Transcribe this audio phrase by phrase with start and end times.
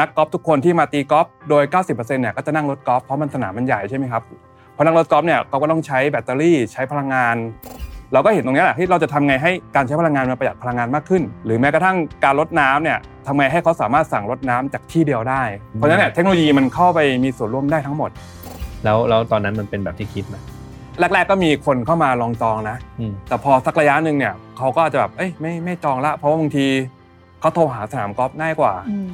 [0.00, 4.22] นักกอล์ฟทุกคนที่มาตีกอล์ฟโดย 90%เนี่ยก็จะนั่งรถกอล์ฟเพราะมันสนามมันใหญ่ใช่ไหมครับ
[4.76, 7.36] พอนั่งรถกอล์ฟเนี่ยเขาก็ต้องใช้แบตเตอรี่ใช้พลังงาน
[8.12, 15.42] เราก็เห็นตรงนี้แหละที่เราจะทำไงให้การใช้พลังงานมันประหยัดพลังงานมากขึ้น หรือแม้กระทั่งการลดน้ำเนี่ยทำไงให้เขาสามารถสั่งลดน้ำจากที่เดียวได้
[15.74, 18.10] เพราะฉะนั้นเนี่ยเทคโนโลยีมันเข้าไปมีส่วนร่วมได้ทั้งหมด
[18.84, 20.36] แล้วแล้วตอนนั้นมันเป็นแบบที่คิดไหม
[20.98, 26.66] แรก ๆ ก็มีคนเข้ามาลองจองนะอืมแต่พอสักระยะหนึ่งเนี่ยเขาก็จะแบบเอ้ยไม่ไม่จองละ เพราะว่าบางที
[27.40, 29.08] เขาโทรหาสนามกอล์ฟง่ายกว่าอืม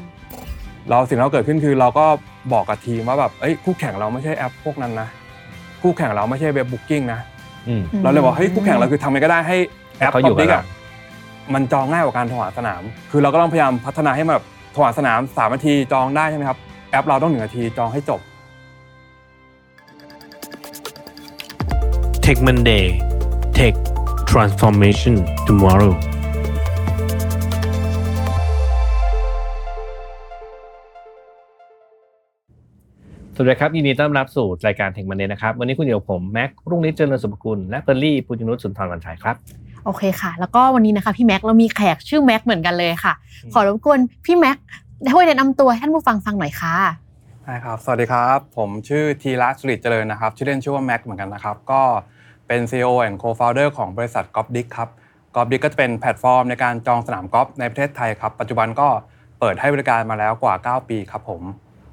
[0.90, 2.06] เราสิ่งที่เราเกิดขึ้นคือเราก็
[2.52, 5.08] บอกกับทีมว่าแบบเอ้ยคู่แข่งเราไม่ใช่แอปพวกนั้นนะ
[5.82, 7.20] คู่แข่งเราไม่ใช่เว็บบุ๊กิ้งนะ
[7.68, 9.56] อืมเราเลยบอกเฮ้ยคู่แข่งเราคือทำยังไงก็ได้ให้
[9.98, 10.64] แอปให้เขาอยู่กับ Public เราอะ
[11.54, 16.58] มันจองง่ายกว่าการโทรหาสนาม คือเราก็ต้องพยายามพัฒนาให้มันแบบโทรหาสนามสามนาทีจองได้ใช่ไหมครับ
[16.90, 18.20] แอปเราต้องหนึ่งนาทีจองให้จบ
[22.24, 22.84] Tech Monday
[23.58, 23.74] Tech
[24.30, 25.14] Transformation
[25.46, 25.94] Tomorrow
[33.40, 39.36] สวัสดีครับยินดีต้อนรับสู่รายการเทคมันเดนะครับ วันนี้คุณอยู่กับผมแม็กรุ่งฤทธิ์เจริญสุภกุลและเปอร์ลี่ปุญญนุชสุนทรวันชัยครับ
[39.84, 43.12] โอเคค่ะ แล้วก็วันนี้นะคะพี่แม็กเรามีแขกชื่อแม็กเหมือนกันเลยค่ะ
[43.44, 44.56] อืมขอรบกวนพี่แม็ก
[45.12, 46.74] ช่วยแนะนำตัวให้ท่านผู้ฟังฟังหน่อยค่ะ
[47.44, 51.82] ใช่ครับ สวัสดีครับ ผมชื่อทีรักสุริตเจริญนะครับ ชื่อเล่นชื่อว่าแม็กเหมือนกันนะครับ ก็
[52.46, 54.88] เป็น CEO and Co-founder ของบริษัท Golfdigg ครับ
[55.34, 58.88] Golfdigg ก็จะเป็นแพลตฟอร์มในการจองสนามกอล์ฟในประเทศไทยครับ ปัจจุบันก็
[59.40, 61.44] เปิดให้บริการมาแล้วกว่า 9 ปีครับผม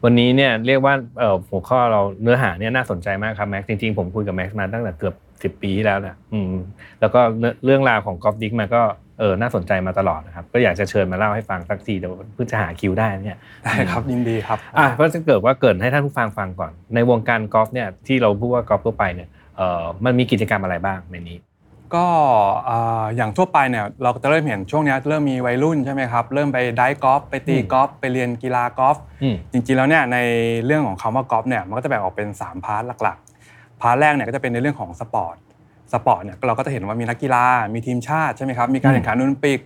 [0.05, 6.53] วันนี้เนี่ยเรียกว่าเอ่อหัวข้อเราเนื้อหาเนี่ยน่าสนใจมากครับแม็กจริงๆผมคุยกับแม็กมาตั้งแต่เกือบสิบปีที่แล้วนะอืม
[6.99, 8.81] แล้วก็เรื่องเรื่องราวของ Golfdigg มันก็
[9.19, 21.37] เออน่าสนใจมาตลอดนะครับก็อยากจะเชิญมาเล่าให้ฟังสักทีเดี๋ยวเพื่อจะหาคิวได้เนี่ยได้ครับยินดีครับอะเพราะจะเกิดว่าเกริ่นให้ท่านผู้ฟังฟังก่อน ในวงการกอล์ฟเนี่ยที่เราพูดว่ากอล์ฟทั่วไปเนี่ยเอ่อมันมีกิจกรรมอะไรบ้างในนี้
[21.93, 22.05] ก็
[22.69, 30.17] อ่าอย่างทั่วไปเนี่ยเราก็จะเริ่มเห็นช่วงเนี้ยเริ่มมีวัยรุ่นใช่ไหมครับเริ่มไปได้กอล์ฟไปตีอืมกอล์ฟไปเรียนกีฬากอล์ฟอืมจริงๆแล้วเนี่ยใน
[30.65, 35.35] เรื่องของคำว่ากอล์ฟเนี่ยมันก็จะแบ่งออกเป็น 3 part หลักๆ part แรกเนี่ยก็จะเป็นในเรื่องของ sport
[35.93, 39.59] sport เนี่ยเราก็จะเห็นว่ามีนักกีฬา มีทีมชาติใช่ไหมครับมีการอืมแข่งขันโอลิมปิก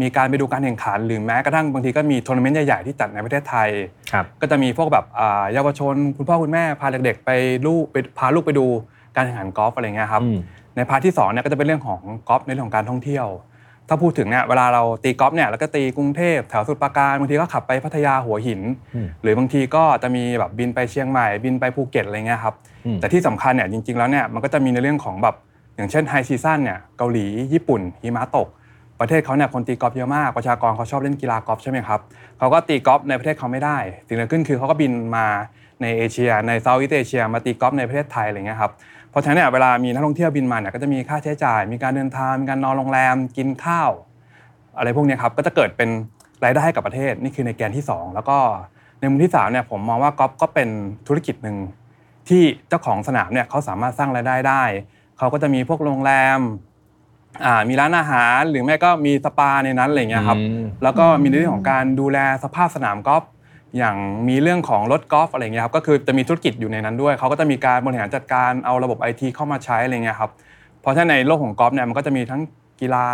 [0.00, 3.68] มีการไปดูการแข่งขันหรือแม้กระทั่งบางทีก็มีทัวร์นาเมนต์ใหญ่ๆที่จัดในประเทศไทย
[4.12, 7.30] ครับก็จะมีพวกแบบอ่าเยาวชน คุณพ่อคุณแม่พาเด็กๆไป
[7.66, 8.66] ลูกไปพาลูกไปดู
[9.16, 10.38] การแข่งขันกอล์ฟอะไรเงี้ยครับอืม
[10.76, 13.26] ใน part ที่2เนี่ยก็จะเป็นเรื่องของกอล์ฟในเรื่องของการท่องเที่ยว
[13.88, 18.60] ถ้าพูดถึงเนี่ยเวลาเราตีกอล์ฟเนี่ยเราก็ตีกรุงเทพแถวสมุทรปราการบางทีก็ขับไปพัทยาหัวหิน
[18.94, 22.54] อืมหรือบางทีก็จะมีแบบบินไปเชียงใหม่ บินไปภูเก็ตอะไรเงี้ยครับ
[22.86, 25.34] อืมแต่ที่สำคัญเนี่ยจริงๆแล้วเนี่ยมันก็จะมีในเรื่องของแบบ
[25.76, 28.48] อย่างเช่น high season เนี่ยเกาหลีญี่ปุ่นหิมะตก
[29.00, 32.00] ประเทศเขาเนี่ยคนตีกอล์ฟเยอะมากประชากรเขาชอบเล่นกีฬากอล์ฟใช่ไหมครับ
[32.38, 35.26] เขาก็ตีกอล์ฟในประเทศเขาไม่ได้สิ่งที่เกิดขึ้นคือเขาก็บินมา
[35.82, 38.72] ในเอเชียในเซาท์อีสเอเชียมาตีกอล์ฟในประเทศไทยอะไรเงี้ยครับ
[39.14, 43.90] เพราะฉะนั้นเนี่ยเวลามีนักท่องเที่ยวบินมาเนี่ยก็จะมีค่าใช้จ่าย มีการเดินทางมีการนอนโรงแรม กินข้าว
[44.76, 45.88] อะไรพวกเนี้ยครับก็จะเกิดเป็น
[46.44, 48.38] รายได้ให้กับประเทศนี่คือในแกนที่ 2 แล้วก็
[49.00, 50.68] ในมุมที่3เนี่ยผมมองว่ากอล์ฟก็เป็น
[51.06, 51.56] ธุรกิจหนึ่ง
[52.28, 54.62] ที่เจ้าของสนามเนี่ยเขาสามารถสร้างรายได้ได้
[55.18, 56.40] เขาก็จะมีพวกโรงแรม
[57.44, 63.24] อ่ามีร้านอาหารหรือไม่ก็มีสปาในนั้นอะไรเงี้ยครับอืมแล้วก็มีในเรื่องของการดูแลสภาพสนามกอล์ฟ
[63.78, 63.96] อย่าง
[64.28, 70.30] มีเรื่องของรถกอล์ฟอะไรเงี้ยครับก็คือจะมีธุรกิจอยู่ในนั้นด้วยเขาก็จะมีการบริหารจัดการเอาระบบไอทีเข้ามาใช้อะไรเงี้ยครับ
[70.80, 72.40] เพราะฉะนั้นในโลกของกอล์ฟเนี่ยมันก็จะมีทั้ง
[72.80, 73.06] กีฬา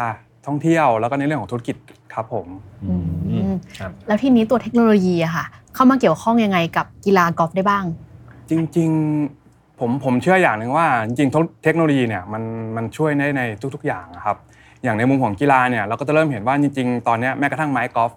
[0.46, 1.76] ท่องเที่ยว แล้วก็ในเรื่องของธุรกิจ
[2.14, 2.46] ครับผม
[2.84, 5.44] อืมอืมครับแล้วทีนี้ตัวเทคโนโลยีอะค่ะ
[5.74, 7.84] เข้ามาเกี่ยวข้องยังไงกับกีฬากอล์ฟได้บ้าง
[8.50, 8.90] จริง
[9.34, 12.42] ๆผมผมเชื่ออย่างหนึ่งว่า จริงๆเทคโนโลยีเนี่ยมัน
[12.76, 13.42] มันช่วยได้ใน
[13.74, 14.36] ทุก ๆ อย่างอะครับ
[14.82, 18.12] อย่างในมุมของกีฬาเนี่ยเราก็จะเริ่มเห็นว่าจริง ๆ ตอนเนี้ยแม้กระทั่งไม้กอล์ฟ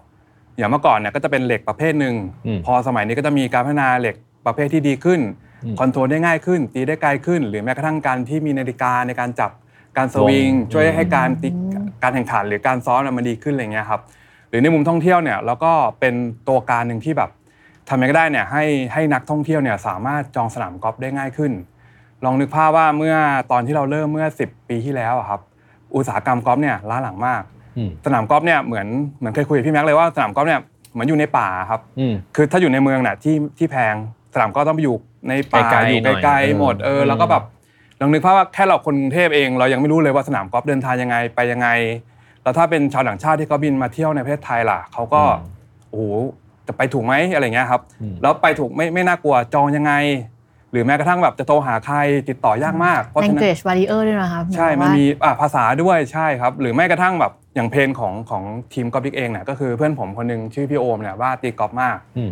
[0.56, 2.14] อย่างเมื่อก่อนเนี่ยก็จะเป็นเหล็กประเภทหนึ่ง
[2.46, 4.16] อืมพอสมัยนี้ก็จะมีการพัฒนาเหล็ก
[4.46, 5.20] ประเภทที่ดีขึ้น
[5.64, 9.50] อืมคอนโทรลได้ง่ายขึ้น ตีได้ไกลขึ้น หรือแม้กระทั่งการที่มีนาฬิกาในการจับ
[9.96, 14.00] การสวิงวงช่วยให้การตีอืมการแข่งขันหรือการซ้อมเนี่ยมันดีขึ้นอะไรเงี้ยครับ
[14.48, 16.14] หรือในมุมท่องเที่ยวเนี่ยเราก็เป็น
[16.48, 17.30] ตัวการหนึ่งที่แบบ
[17.88, 21.52] ทำยังไงก็ได้เนี่ยให้ให้นักท่องเที่ยวเนี่ยสามารถจองสนามกอล์ฟได้ง่ายขึ้น
[22.24, 23.16] ลองนึกภาพว่าเมื่อ
[23.50, 25.40] ตอนที่เราเริ่มเมื่อ 10 ปีที่แล้วอะครับ
[25.96, 27.53] อุตสาหกรรมกอล์ฟเนี่ยล้าหลังมากอืม
[28.06, 28.86] สนามกอล์ฟเนี่ยเหมือน
[29.18, 30.60] เหมือนเคยคุยกับพี่แม็กซ์เลยว่าสนามกอล์ฟเนี่ย
[30.92, 33.94] เหมือนอยู่ในป่าครับอืมคือถ้าอยู่ในเมืองน่ะที่ที่แพง
[34.34, 34.96] สนามก็ต้องไปอยู่
[35.28, 37.42] ในป่าไกลๆอยู่หน่อยไกลเออๆหมดเอออืมแล้วก็แบบ
[38.00, 41.68] ลองนึกภาพว่าแค่เราคนกรุงเทพเองเรายังไม่รู้เลยว่าสนามกอล์ฟเดินทางยังไงไปยังไง
[42.42, 45.22] แล้วถ้าเป็นชาวต่างชาติที่เขาบินมาเที่ยวในประเทศไทยล่ะเขาก็
[45.90, 46.04] โอ้โห
[46.66, 49.92] จะไปถูกไหมอะไรเงี้ยครับอืมแล้วไปถูกไม่ไม่น่ากลัวจองยังไง
[50.74, 51.96] หรือแม้กระทั่งแบบจะโทรหาใคร
[52.28, 58.42] ติดต่อยากมากเพราะฉะนั้น language barrier ด้วยนะคะใช่หายความมันว่ามีอะภาษาด้วยใช่ครับ หรือไม่กระทั่งแบบอย่างเพลงของของ
[58.74, 62.30] ทีมกอล์ฟบิ๊กเองเนี่ยก็คือเพื่อนผมคนหนึงชื่อพี่โอมเนี่ยว่าตีกอล์ฟมากอืม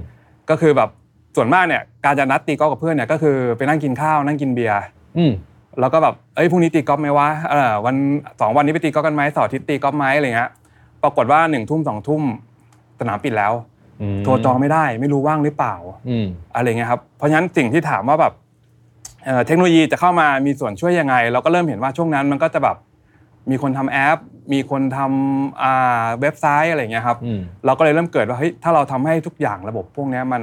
[0.50, 0.90] ก็คือแบบ
[1.36, 4.82] ส่วนมากเนี่ยการจะนัดตีกอล์ฟกับเพื่อนเนี่ยก็คือไปนั่งกินข้าวนั่งกินเบียร์
[5.18, 5.32] อืม
[5.80, 7.96] แล้วก็แบบเอ้ยพรุ่งนี้ตีกอล์ฟไหมวะเออวัน
[8.40, 10.50] สองวันนี้ไปตีกอล์ฟกันไหมเสาร์อาทิตย์ตีกอล์ฟไหมอะไรเงี้ย
[11.02, 12.22] ปรากฏว่าหนึ่งทุ่มสองทุ่ม
[13.00, 13.52] สนามปิดแล้ว
[14.02, 15.74] อืมโทรจองไม่ได้ไม่รู้ว่างหรือเปล่า
[16.08, 18.32] อืมอะไรเงี้ยครับเพราะฉะนั้นสิ่งที่ถามว่าแบบ
[19.24, 22.76] เอ่อเทคโนโลยีจะเข้ามามีส่วนช่วยยังไง เราก็เริ่มเห็นว่าช่วงนั้นมันก็จะแบบ
[23.50, 24.18] มีคนทำแอป
[24.52, 30.42] มีคนทำอ่าเว็บไซต์อะไรเงี้ยครับอืมเราก็เลยเริ่มเกิดว่าเฮ้ยถ้าเราทำให้ทุกอย่างระบบพวกเนี้ยมัน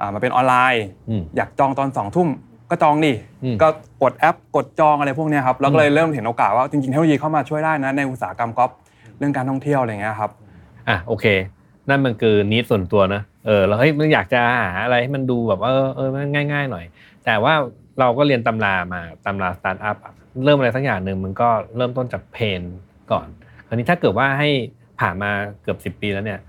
[0.00, 2.28] อ่ามันเป็นออนไลน์อืมอยากจองตอนสองทุ่ม
[2.70, 3.12] ก็จองดิ
[3.44, 3.68] อืมก็
[4.02, 8.70] กดแอป กดจองอะไรพวกเนี้ยครับเราก็เลยเริ่มเห็นโอกาสว่าจริงๆเทคโนโลยีเข้ามาช่วยได้นะในอุตสาหกรรมกอล์ฟ
[9.18, 10.30] เรื่องการท่องเที่ยวอะไรเงี้ยครับ
[10.88, 11.24] อะโอเค
[11.88, 16.84] นั่นมันคือนิดส่วนตัวนะเออเราเฮ้ยมันอยากจะหาอะไรให้มันดูแบบเออเออมันง่าย ๆ หน่อย
[17.24, 17.54] แต่ว่า
[18.00, 20.12] เราก็เรียนตำรามาตำราสตาร์ทอัพอะ
[20.44, 22.62] เริ่มอะไรสักอย่างหนึ่งมันก็เริ่มต้นจากเพน
[23.12, 23.26] ก่อน
[23.66, 24.48] คราวนี้ถ้าเกิดว่าให้
[25.00, 25.30] ผ่านมา
[25.62, 26.40] เกือบ10 ปีแล้วเนี่ย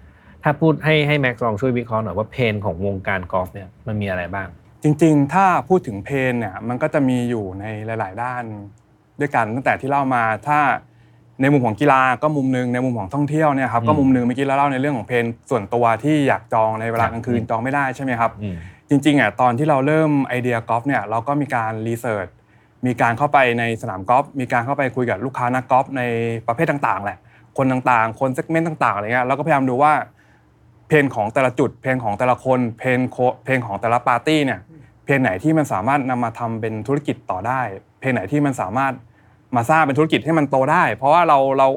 [0.44, 4.48] ถ้าพูดให้ให้แม็กซ์ลองช่วยวิเคราะห์หน่อยว่าเพนของวงการกอล์ฟเนี่ยมันมีอะไรบ้าง
[4.84, 7.66] จริงๆ ถ้าพูดถึงเพนเนี่ยมันก็จะมีอยู่ใน
[8.00, 8.44] หลาย ๆ ด้าน
[9.20, 10.60] ด้วยกันตั้งแต่ที่เล่ามาถ้า
[11.42, 18.56] ในมุมของกีฬาก็มุมหนึงในมุมของท่องเที่ยวเนี่ยครับอืมก็มุมหนึงเมื่อกี้เราเล่าในเรื่องของเพนส่วนตัวที่อยากจองในเวลาครับกลางคืนจองไม่ได้ใช่ไหมครับอืม
[18.90, 22.28] จริงๆอะตอนที่เราเริ่มไอเดียกอล์ฟเนี่ยเราก็มีการรีเสิร์ช
[22.86, 26.02] มีการเข้าไปในสนามกอล์ฟมีการเข้าไปคุยกับลูกค้านักกอล์ฟใน
[26.48, 27.18] ประเภทต่างๆแหละ
[27.58, 29.94] คนต่างๆ คนเซกเมนต์ต่างๆอะไรเงี้ยเราก็พยายามดูว่า
[30.88, 34.60] เพลงของแต่ละจุดเพลงของแต่ละคนเพลงโคpain ของแต่ละปาร์ตี้เนี่ย
[35.06, 37.62] pain ไหนที่มันสามารถนำมาทำเป็นธุรกิจต่อได้
[38.00, 38.94] pain ไหนที่มันสามารถ
[39.58, 41.68] มาสร้างเป็นธุรกิจให้มันโตได้ เพราะว่าเราเรา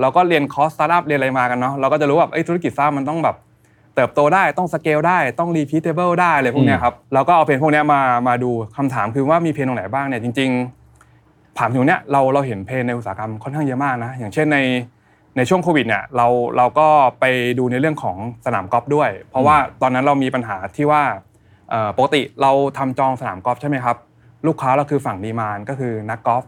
[0.00, 3.36] เราก็เรียนคอร์สสตาร์ทอัพเรียนอะไรมากันเนาะเราก็จะรู้ว่าเอ้ยธุรกิจสร้างมันต้องแบบ
[3.94, 14.58] เติบโตได้ต้องสเกลได้ต้อง repeatable ได้อะไรพวกเนี้ยครับเราก็เอา pain พวกเนี้ยมามาดูคำถามคือว่ามี pain ตรงไหนบ้างเนี่ยจริงๆถามถึงเนี้ยเราเราเห็น pain ในอุตสาหกรรมค่อนข้างเยอะมากนะอย่างเช่นใน
[15.36, 16.26] ในช่วงโควิดเนี่ยเรา
[16.56, 16.88] เราก็
[17.20, 17.24] ไป
[17.58, 18.16] ดูในเรื่องของ
[18.46, 21.02] สนามกอล์ฟด้วย เพราะว่าตอนนั้นเรามีปัญหาที่ว่า
[21.70, 23.96] เอ่อปกติเราทำจองสนามกอล์ฟใช่ไหมครับ
[24.46, 26.44] ลูกค้าเราคือฝั่ง demand ก็คือนักกอล์ฟ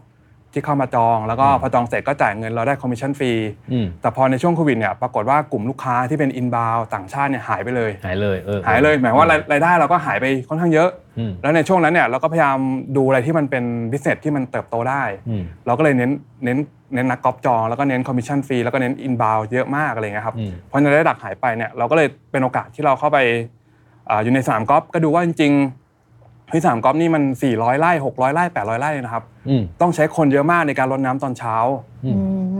[0.53, 3.31] ที่เข้ามาจอง แล้วก็พอจองเสร็จก็จ่ายเงินเราได้ commission fee
[3.71, 10.89] อืมแต่พอในช่วงโควิดเนี่ยปรากฏว่ากลุ่มลูกค้าที่เป็น inbound ต่างชาติเนี่ยหายไปเลยหายเลยเออหายเลยหมายความว่ารายรายได้เราก็หายไปค่อนข้างเยอะ
[11.19, 12.57] อืมแล้วในช่วงนั้นเนี่ยเราก็พยายาม
[12.97, 16.11] ดูอะไรที่มันเป็น business ที่มันเติบโตได้อืมเราก็เลยเน้น
[16.43, 16.57] เน้น
[16.93, 23.17] เน้นนักกอล์ฟจองแล้วก็เน้น commission fee แล้วก็เน้น inbound เยอะมากอะไรเงี้ยครับอืมพอรายรับหายไปเนี่ยเราก็เลยเป็นโอกาสที่เราเข้าไป
[24.09, 25.86] อ่าอยู่ในสนามกอล์ฟก็ดูว่าจริงๆ
[26.49, 31.55] เฮ้ยสนามกอล์ฟนี่มัน 400ไร่600ไร่800ไร่เลยนะครับ อืม ต้องใช้คนเยอะมากในการรดน้ำตอนเช้า
[32.05, 32.17] อืม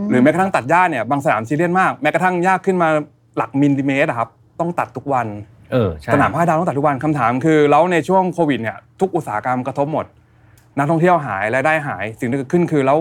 [0.10, 2.90] หรือแม้กระทั่งตัดหญ้าเนี่ยบางสนามซีเรียสมากแม้กระทั่งหญ้าขึ้นมา
[3.38, 4.30] หลักมิลลิเมตรอะครับ
[4.60, 5.28] ต้องตัดทุกวัน
[5.72, 10.06] เออใช่สนามห้าดาวต้องตัดทุกวันคำถามคือแล้วในช่วงโควิดเนี่ยทุกอุตสาหกรรมกระทบหมด
[10.78, 12.98] นักท่องเที่ยวหายรายได้หาย สิ่งที่เกิดขึ้นคือแล้ว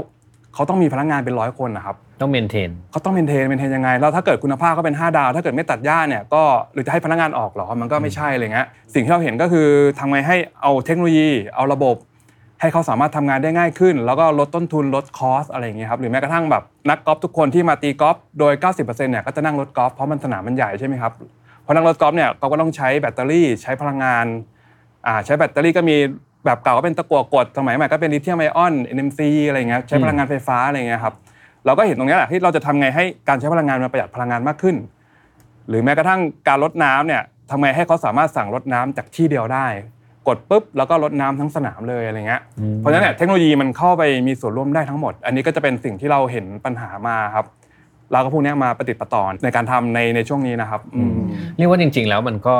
[0.56, 6.43] เขาต้องมีพนักงานเป็นร้อยคนนะครับต้อง maintain เขาต้อง maintain maintain ยังไงแล้วถ้าเกิดคุณภาพก็เป็น 5 ดาว ถ้าเกิดไม่ตัดหญ้าเนี่ยก็
[6.75, 9.69] หรือจะให้พนักงานออกเหรอมันก็ไม่ใช่อะไรเงี้ยสิ่งที่เราเห็นก็คือ
[9.99, 11.97] ทำไงให้เอาเทคโนโลยี เอาระบบ
[12.61, 21.12] ให้เขาสามารถทำงานได้ง่ายขึ้น แล้วก็ลดต้นทุนลด cost อะไรอย่างเงี้ยครับหรือแม้กระทั่งแบบนักกอล์ฟทุกคนที่มาตีกอล์ฟโดย 90%เนี่ยก็จะนั่งรถกอล์ฟเพราะมันสนามมันใหญ่ใช่ไหมครับ
[21.62, 24.26] เพราะนั่งรถกอล์ฟเนี่ยเขาก็ต้องใช้แบตเตอรี่ใช้พลังงาน
[25.06, 25.97] อ่าใช้แบตเตอรี่ก็มี
[26.46, 31.14] แบบเก่าก็เป็นตะกั่วกดสมัยใหม่ก็เป็นลิเธียมไอออน NMC อะไรเงี้ยใช้พลังงานไฟฟ้าอะไรเงี้ยครับ
[31.66, 34.76] เราก็เห็นตรงเนี้ยแหละที่เราจะทำไงให้การใช้พลังงานมันประหยัดพลังงานมากขึ้น
[35.69, 39.66] หรือแม้กระทั่งการลดน้ำเนี่ยทำไงให้เขาสามารถสั่งลดน้ำจากที่เดียวได้
[40.28, 47.46] กดปุ๊บแล้วก็ลดน้ำทั้งสนามเลยอะไรเงี้ยอืมเพราะฉะนั้นเนี่ยเทคโนโลยีมันเข้าไปมีส่วนร่วมได้ทั้งหมด อันนี้ก็จะเป็นสิ่งที่เราเห็นปัญหามาครับ
[48.12, 51.19] เราก็พวกเนี้ยมาประติดประต่อในการทำในในช่วงนี้นะครับอืม
[51.56, 52.56] เรียกว่าจริง ๆ แล้วมันก็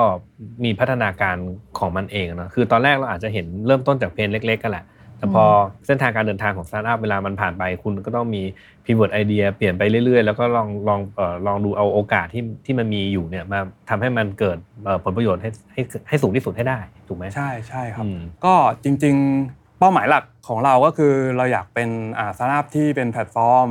[0.65, 1.37] มีพัฒนาการ
[1.79, 4.85] ของมันเองนะคือตอนแรกเราอาจจะเห็นเริ่มต้นจาก pain เล็ก ๆ กันแหละ
[5.19, 5.45] แต่พอ
[5.87, 8.43] เส้นทางการเดินทางของสตาร์ทอัพเวลามันผ่านไปคุณก็ต้องมี
[8.85, 16.79] พิว o t ไอเดียเปลี่ยนไปเรื่อยๆ แล้วก็ลองลองเอ่อลองดูเอาโอกาสที่ที่มันมีอยู่เนี่ยมาทำให้มันเกิดเอ่อผลประโยชน์ให้ให้ให้สูงที่สุดให้ได้
[17.09, 18.55] ถูกไหมใช่ใช่ครับอืมก็
[18.85, 19.15] จริง
[19.47, 23.69] ๆ เป้าหมายหลักของเราก็คือเราอยากเป็นอ่าสตาร์ทอัพที่เป็นแพลตฟอร์ม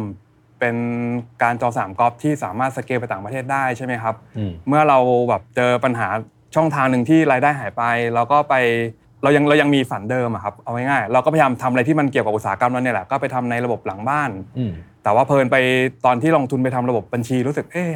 [0.66, 0.84] เป็น
[1.44, 4.98] การจองสนามกอล์ฟที่สามารถสเกลไปต่างประเทศได้ใช่ไหมครับอืมเมื่อเรา
[5.30, 6.08] แบบเจอปัญหา
[6.56, 7.84] ช่องทางหนึ่งที่รายได้หายไป
[8.16, 8.56] เราก็ไป
[9.24, 14.72] เรายังเรายังมีฝันเดิมอะครับเอาง่ายๆเราก็พยายามทำอะไรที่มันเกี่ยวกับอุตสาหกรรมเราเนี่ยแหละก็ไปทำในระบบหลังบ้านอืม
[15.04, 15.58] แต่ว่าเพลินไป
[16.06, 17.94] ตอนที่ลงทุนไปทำระบบบัญชีรู้สึกเอ๊ะ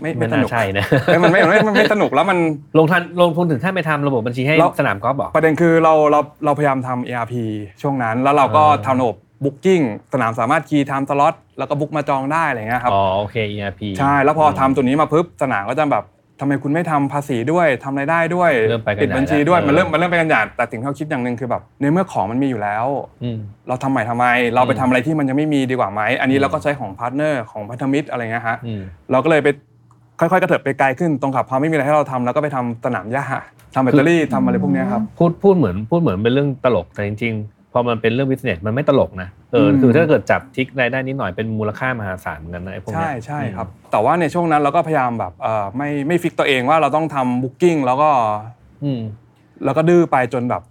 [0.00, 2.38] ไม่ไม่ไม่สน่านุกใช่นะเอ้ยมันไม่ไม่ไม่ไม่สนุกแล้วมัน
[2.78, 7.34] ลงทุนลงทุนถึงขั้นไปทำระบบบัญชีให้เราสนามกอล์ฟบอกประเด็นคือเราเราเราพยายามทำ ERP
[7.82, 16.04] ช่วงนั้น แล้วเราก็อ่าทำระบบ Booking สนามสามารถ key time slot แล้วก็ book มาจองได้อะไรเงี้ยครับอ๋อโอเค ERP ใช่แล้วพอทำตัวนี้มาปุ๊บสนามก็จะแบบ
[16.40, 22.86] ทำไมคุณไม่ทำภาษีด้วยทำรายได้ด้วยเริ่มไปกันปิดบัญชีใหญ่แล้วด้วยมันเริ่มเออมันเริ่มไปกันใหญ่แต่สิ่งที่เราคิดอย่างหนึ่งคือแบบในเมื่อของมันมีอยู่แล้ว
[23.22, 23.38] อืม
[23.68, 29.48] เราทำใหม่ทำไม เราไปอืมทำอะไรที่มันยังไม่มีดีกว่าไหมอันนี้อืมเราก็ใช้ของ partner ของพันธมิตรอะไรเงี้ยฮะอืมเราก็เลยไป
[30.20, 33.24] ค่อยๆกระเถิบไปไกลขึ้นตรงกับพอไม่มีอะไรให้เราทำแล้วก็ไปทำสนามหญ้า
[33.74, 48.10] ทำแบตเตอรี่ทำอะไรพวกเนี้ยครับพูดพูดเหมือนพูดเหมือนเป็นเรื่องตลกแต่จริงๆ พพอมันเป็นเรื่อง business มันไม่ตลกนะเอออืมคือถ้าเกิดจับ tick รายได้นิดหน่อยเป็นมูลค่ามหาศาลเหมือนกันนะไอ้พวกเนี้ใช่ยใช่ครับแต่ว่าในช่วงนั้นเราก็พยายามแบบเออไม่ไม่ fix ตัวเองว่าเราต้องทำ booking แล้วก็
[48.84, 49.00] อืม
[49.64, 50.62] แล้วก็ดื้อไปจนแบบ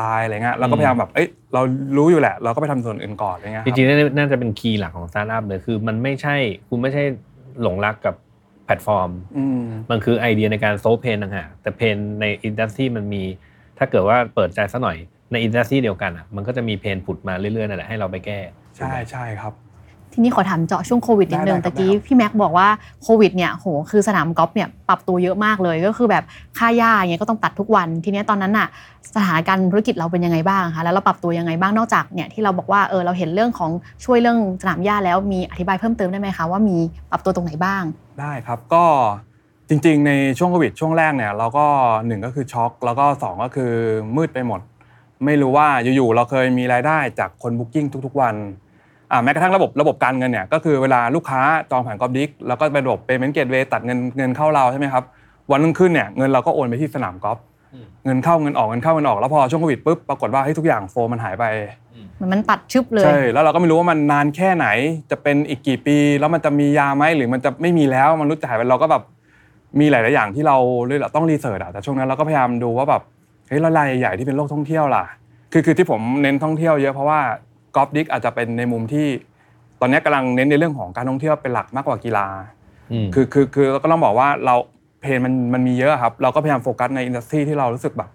[0.00, 1.62] ตายอะไรเงี้ยเราก็อืมพยายามแบบเอ้ยเรา
[1.96, 6.36] รู้อยู่แหละเราก็ไปทำส่วนอื่นก่อนอะไรเงี้ยคจรับริงๆน่าจะเป็น key หลักของสตาร์ทอัพเลยคือมันไม่ใช่
[6.68, 7.02] คุณไม่ใช่
[7.62, 8.14] หลงรักกับ
[8.64, 13.22] แพลตฟอร์มอืมมันคือไอเดียในการ solve pain ต่างหากแต่ pain ใน industry มันมี
[13.78, 14.96] ถ้าเกิดว่าเปิดใจสักหน่อย
[15.32, 18.38] ใน industry เดียวกันอะมันก็จะมี pain ผุดมาเรื่อยๆนั่นแหละให้เราไปแก้
[18.76, 19.54] ใช่ใช่ครับ
[20.12, 22.68] ทีนี้ขอถามเจาะช่วงโควิดนิดนึงได้ได้ครับตะกี้พี่แม็กบอกว่า
[23.02, 26.24] โควิดเนี่ยโหคือสนามกอล์ฟเนี่ยปรับตัวเยอะมากเลยก็คือแบบ
[26.58, 28.68] ค่าหญ้าอย่างเงี้ยก็ต้องตัดทุกวัน ทีเนี้ยตอนนั้นน่ะ
[29.14, 33.70] สถานการณ์ธุรกิจเราเป็นยังไงบ้างคะแล้วเราปรับตัวยังไงบ้างนอกจากเนี่ยที่เราบอกว่าเออเราเห็นเรื่องของ
[34.04, 36.76] ช่วยเรื่องสนามหญ้าแล้วมีอธิบายเพิ่มเติมได้ไหมคะว่ามี
[37.10, 37.82] ปรับตัวตรงไหนบ้าง
[38.20, 38.84] ได้ครับก็
[39.68, 41.66] จริงๆ ในช่วงโควิดช่วงแรกเนี่ยเราก็
[42.06, 43.72] หนึ่งก็คือช็อกแล้วก็สองก็คือ
[44.16, 44.60] มืดไปหมด
[45.26, 48.34] ไม่รู้ว่าอยู่ๆเราเคยมีรายได้จากคนบุ๊กิ้งทุก ๆ วัน
[49.12, 51.40] อ่าแม้กระทั่งระบบระบบการเงินเนี่ยก็คือเวลาลูกค้า
[51.70, 55.04] จองผ่านกอบดิกแล้วก็ไประบบ payment gateway ตัดเงินเงินเข้าเราใช่ไหมครับ
[55.50, 57.38] วันรุ่งขึ้นเนี่ยเงินเราก็โอนไปที่สนามกอล์ฟ
[58.04, 61.44] เงินเข้าเงินออกเงินเข้าเงินออกแล้วพอช่วงโควิดปุ๊บปรากฏว่าเฮ้ยทุกอย่างโฟลมันหายไป
[62.16, 64.66] เหมือนมันตัดชึบเลยใช่แล้วเราก็ไม่รู้ว่ามันนานแค่ไหน
[65.10, 69.02] จะเป็นอีกกี่ปี แล้วมันจะมียาไหมหรือมันจะไม่มีแล้วมันรู้จะหายไปเราก็แบบ
[69.80, 73.02] มีหลาย ๆ อย่างที่เราเลยต้อง research อะแต่ช่วงนั้นเราก็พยายามดูว่าแบบ
[73.48, 75.04] เฮ้ยแล้วรายใหญ่ๆที่เป็นโลกท่องเที่ยวล่ะ
[75.52, 77.20] คือคือที่ผมเน้นท่องเที่ยวเยอะเพราะว่า
[77.76, 79.06] Golfdigg อาจจะเป็นในมุมที่
[79.80, 82.26] ตอนนี้กำลังเน้นในเรื่องของการท่องเที่ยวเป็นหลักมากกว่ากีฬา
[82.92, 84.54] อืมคือคือคือเราก็ต้องบอกว่าเรา
[85.00, 88.10] pain มันมันมีเยอะครับ เราก็พยายามโฟกัสใน industry ที่เรารู้สึกแบบ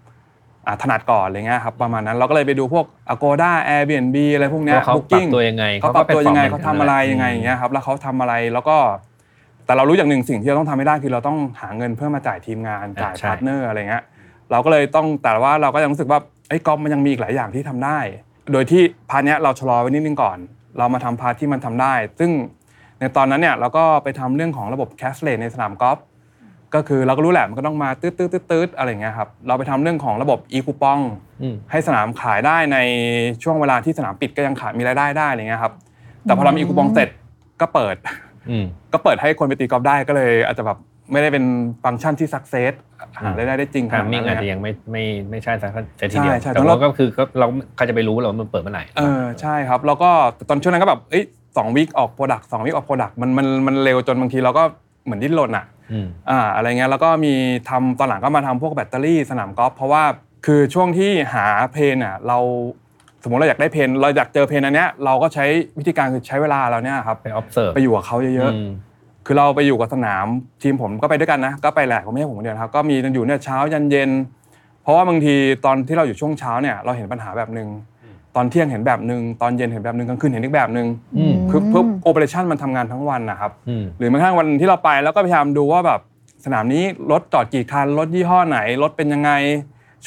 [0.66, 2.84] อะถนัดก่อนอะไรเงี้ยครับประมาณนั้นเราก็เลยไปดูพวก
[3.14, 8.76] Agoda Airbnb อะไรพวกเนี้ยว่าเขาปรับ Booking ตัวยังไงเขาปรับตัวยังไงเขาเขาก็ทำเป็นอะไรฝั่งยังไงอย่างเงี้ยครับแล้วเขาทำอะไรแล้วก็
[9.66, 14.02] แต่เรารู้อย่างหนึ่งสิ่งที่เราต้องทำให้ได้คือเราต้องหาเงินเพื่อมาจ่ายทีมงานจ่ายใช่ partner อะไรเงี้ย
[14.50, 17.98] เราก็เลยต้องแต่ว่าเราก็ยังรู้สึกว่าไอ้ยกอล์ฟมันยังมีอีกหลายอย่างที่ทำได้
[18.52, 20.38] โดยที่ part เนี้ยเราชะลอไว้นิดนึงก่อน
[20.78, 22.30] เรามาทำ part ที่มันทำได้ ซึ่ง
[23.00, 25.98] ในตอนนั้นเนี่ยเราก็ไปทำเรื่องของระบบ cashless ในสนามกอล์ฟ
[26.74, 30.98] ก็คือเราก็รู้แหละมันก็ต้องมาตืดตืดตืดตืดอะไรเงี้ยครับเราไปทำเรื่องของระบบ e-coupon
[31.42, 32.78] อืมให้สนามขายได้ใน
[33.42, 35.72] ช่วงเวลาที่สนามปิดก็ยังขายมีรายได้ได้อะไรเงี้ยครับ
[36.22, 37.08] แต่พอเรามีคูปองเสร็จ
[37.60, 37.96] ก็เปิด
[38.50, 40.78] อืมก็เปิดให้คนไปตีกอล์ฟได้ก็เลยอาจจะแบบ
[41.12, 41.44] ไม่ได้เป็น
[41.84, 42.72] ฟังก์ชันที่ success
[43.20, 50.10] หารายได้ได้จริงขนาดนั้น timing อาจเลยจะยังไม่ไม่ไม่ใช่ success ทีเดียวใช่ใช่แต่ต้องว่าเราก็คือก็เราใครจะไปรู้หรอว่ามันเปิดเมื่อไหร่เออใช่ครับแล้วก็
[50.48, 51.24] ตอนช่วงนั้นก็แบบเอ้ย
[51.56, 54.62] สอง week ออก product สอง week ออก product มันมันมันเร็วจนบางทีเราก็
[55.04, 57.32] เหมือนดิ้นรนอะอืมอ่าอะไรเงี้ยแล้วก็มี
[57.70, 60.04] ทำตอนหลังก็มาทำพวกแบตเตอรี่สนามกอล์ฟเพราะว่า
[60.46, 62.38] คือช่วงที่หาเพนอะเรา
[63.22, 65.44] สมมติเราอยากได้เพนเราอยากเจอเพนอันเนี้ยเราก็ใช้
[65.78, 68.89] วิธีการคือใช้เวลาเราเนี่ยครับไป observe ไปอยู่กับเขาเยอะอืมๆ
[69.30, 70.26] คือเราไปอยู่กับสนาม
[70.62, 74.10] ทีมผมก็ไปด้วยกันนะก็ไปแหละผมไม่ใช่ผมคนเดียวนะครับก็มีอยู่เนี่ยเช้ายันเย็น
[74.82, 75.34] เพราะว่าบางที
[75.64, 77.68] ตอนที่เราอยู่ช่วงเช้าเนี่ยเราเห็นปัญหาแบบหนึ่ง
[78.36, 80.86] ตอนเที่ยงเห็นแบบหนึ่งตอนเย็นเห็นแบบหนึ่งกลางคืนเห็นอีกแบบหนึ่ง
[81.18, 86.00] อืมคือเพื่อ operation มันทำงานทั้งวันนะครับอืมหรือแม้กระทั่งวันที่เราไปแล้วก็พยายามดูว่าแบบ
[86.44, 89.30] สนามนี้รถจอดกี่คันรถยี่ห้อไหนรถเป็นยังไง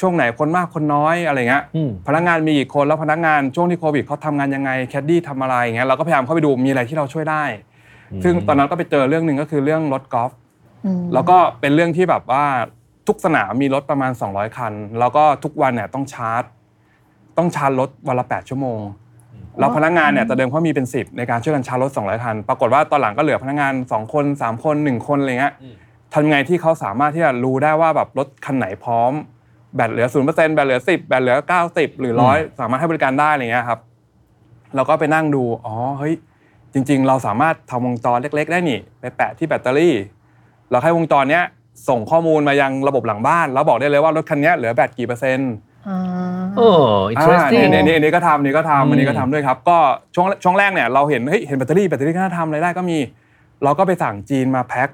[0.00, 7.44] ช่วงไหนคนมากคนน้อยอะไรเงี้ยอืมพนักงานมีกี่คนแล้วพนักงานช่วงที่โควิดเขาทำงานยังไงแคดดี้ทำอะไรอย่างเงี้ยเราก็พยายามเข้าไปดูมีอะไรที่เราช่วยได้
[8.24, 10.32] ซึ่งตอนนั้นก็ไปเจอเรื่องหนึ่งก็คือเรื่องรถกอล์ฟ
[10.84, 12.44] อืมแล้วก็เป็นเรื่องที่แบบว่า
[13.08, 16.42] ทุกสนามมีรถประมาณ 200 คัน แล้วก็ทุกวันเนี่ยต้องชาร์จ
[17.38, 18.80] ต้องชาร์จรถวันละ8ชั่วโมง
[19.58, 25.54] แล้วพนักงานเนี่ยแต่เดิมเขามีเป็น 10 ในการช่วยกันชาร์จรถ200คัน ปรากฏว่าตอนหลังก็เหลือพนักงาน 2 คน 3 คน 1 คนอะไรเงี้ย
[26.12, 29.12] ทำยังไงที่เขาสามารถที่จะรู้ได้ว่าแบบรถคันไหนพร้อม
[29.74, 31.36] แบตเหลือ0%แบตเหลือ10แบตเหลือ
[31.68, 33.80] 90หรือ100สามารถให้บริการได้อะไรเงี้ยครับ
[34.74, 36.14] เราก็ไปนั่งดูอ๋อเฮ้ย
[36.74, 39.94] จริงๆ เราสามารถทำวงจรเล็ก ๆ ได้นี่ไปแปะที่แบตเตอรี่
[40.70, 41.44] เราให้วงจรเนี้ย
[41.88, 45.52] ส่งข้อมูลมายังระบบหลังบ้าน แล้วบอกได้เลยว่ารถคันเนี้ยเหลือแบตกี่เปอร์เซ็นต์
[45.88, 46.00] อ่า
[46.56, 46.68] โอ้
[47.18, 49.78] อ่า interesting เนี่ยเนี่ยเนี่ยอันนี้ก็ทำอันนี้ก็อืมทำอันนี้ก็ทำด้วยครับ ก็
[50.14, 52.98] ช่วงช่วงแรกเนี่ยเราเห็นเฮ้ยเห็นแบตเตอรี่แบตเตอรี่ก็น่าทำอะไรได้ก็มี
[53.64, 54.88] เราก็ไปสั่งจีนมาแพ็ค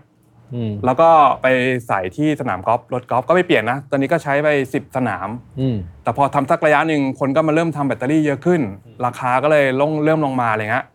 [0.55, 1.09] อืมแล้วก็
[1.43, 1.47] ไป
[1.89, 5.29] ใส่ที่สนามกอล์ฟรถกอล์ฟก็ไม่เปลี่ยนนะ ตอนนี้ก็ใช้ไป10สนาม
[5.61, 8.61] อืมแต่พอทำสักระยะหนึ่งคนก็มาเริ่มทำแบตเตอรี่เยอะขึ้น
[9.07, 10.87] ราคาก็เลยลงเริ่มลงมาอะไรเงี้ย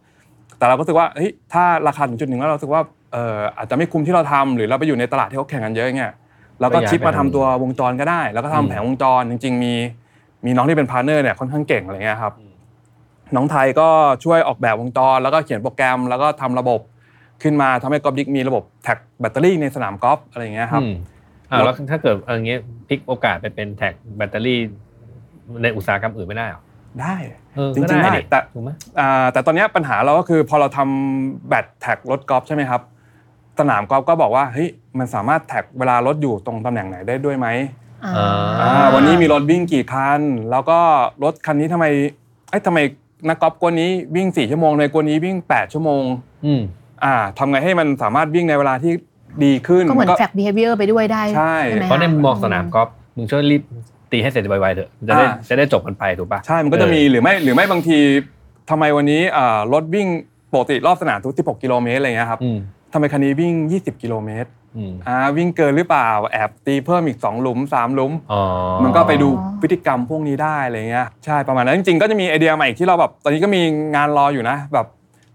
[0.66, 2.82] แต่เราก็รู้สึกว่าเฮ้ยถ้าราคาถึงจุดหนึ่งแล้วเรารู้สึกว่า
[3.14, 6.14] เอออาจจะไม่คุ้มที่เราทำหรือเราไปอยู่ในตลาดที่เขาแข่งกันเยอะเงี้ย
[6.62, 9.74] เราก็ก็ย้ายชิปมาไปทำทำตัววงจรก็ได้ แล้วก็ทำอืมแผงวงจรจริง ๆ มี
[10.46, 12.34] มีน้องที่เป็น partner เนี่ยค่อนข้างเก่งอะไรเงี้ยครับ
[13.36, 13.90] น้องไทยก็
[14.24, 16.80] ช่วยออกแบบวงจร แล้วก็เขียนโปรแกรม แล้วก็ทำระบบ
[17.44, 20.94] ขึ้นมาทำให้ Golfdigg มีระบบ track แบตเตอรี่ในสนามกอล์ฟอะไรเงี้ยครับอืม
[21.52, 24.60] อ่าแล้วถ้าเกิดอย่างเงี้ยพลิกโอกาสไปเป็น track แบตเตอรี่
[25.64, 26.62] ในอุตสาหกรรมอื่นไม่ได้เหรอ
[27.02, 27.16] ได้
[27.56, 32.82] เออจริงๆก็ได้ดิแต่ถูกไหมอ่าแต่ตอนเนี้ยปัญหาเราก็คือพอเราทำแบต trackรถกอล์ฟใช่ไหมครับ
[33.60, 37.48] สนามกอล์ฟก็บอกว่าเฮ้ยมันสามารถแท็กเวลารถอยู่ตรงตำแหน่งไหนได้ด้วยไหม
[38.06, 38.14] อ่า
[38.62, 40.22] อ่าอ่าวันนี้มีรถวิ่งกี่คัน
[40.52, 40.80] แล้วก็
[41.24, 41.86] รถคันนี้ทำไม
[42.50, 42.80] ไอ้ยทำไม
[43.28, 46.04] นักกอล์ฟกวนนี้วิ่ง4ชั่วโมงเลยกวนนี้วิ่ง8ชั่วโมง
[46.46, 46.62] อืม
[47.04, 48.92] อ่าทำไงให้มันสามารถวิ่งในเวลาที่
[49.44, 53.64] ดีขึ้นก็เหมือนแฟก behavior ไปด้วยได้ใช่ไหมเพราะในคมุมมองสนามกอล์ฟมึงช่วยรีบ
[54.16, 57.98] ตีให้เสร็จไวๆเถอะจะได้อ่าจะได้จบกันไปถูกปะใช่มันก็จะมีหรือไม่หรือไม่บางที
[58.70, 60.08] ทำไมวันนี้อ่ารถวิ่ง
[60.54, 62.58] ปกติรอบสนามทุก16กิโลเมตรอะไรเงี้ยครับอืม
[62.94, 68.42] ทำไมคันนี้วิ่ง 20 กิโลเมตรอืมอ่าวิ่งเกินหรือเปล่าแอบตีเพิ่มอีก 2 หลุม 3 หลุมอ๋อ
[68.84, 69.30] มันก็ไปดู
[69.62, 73.62] พฤติกรรมพวกนี้ได้อะไรเงี้ยใช่ประมาณนั้นจริงๆก็จะมีไอเดียใหม่อีกที่เราแบบตอนนี้ก็มี
[73.96, 74.86] งานรออยู่นะ แบบ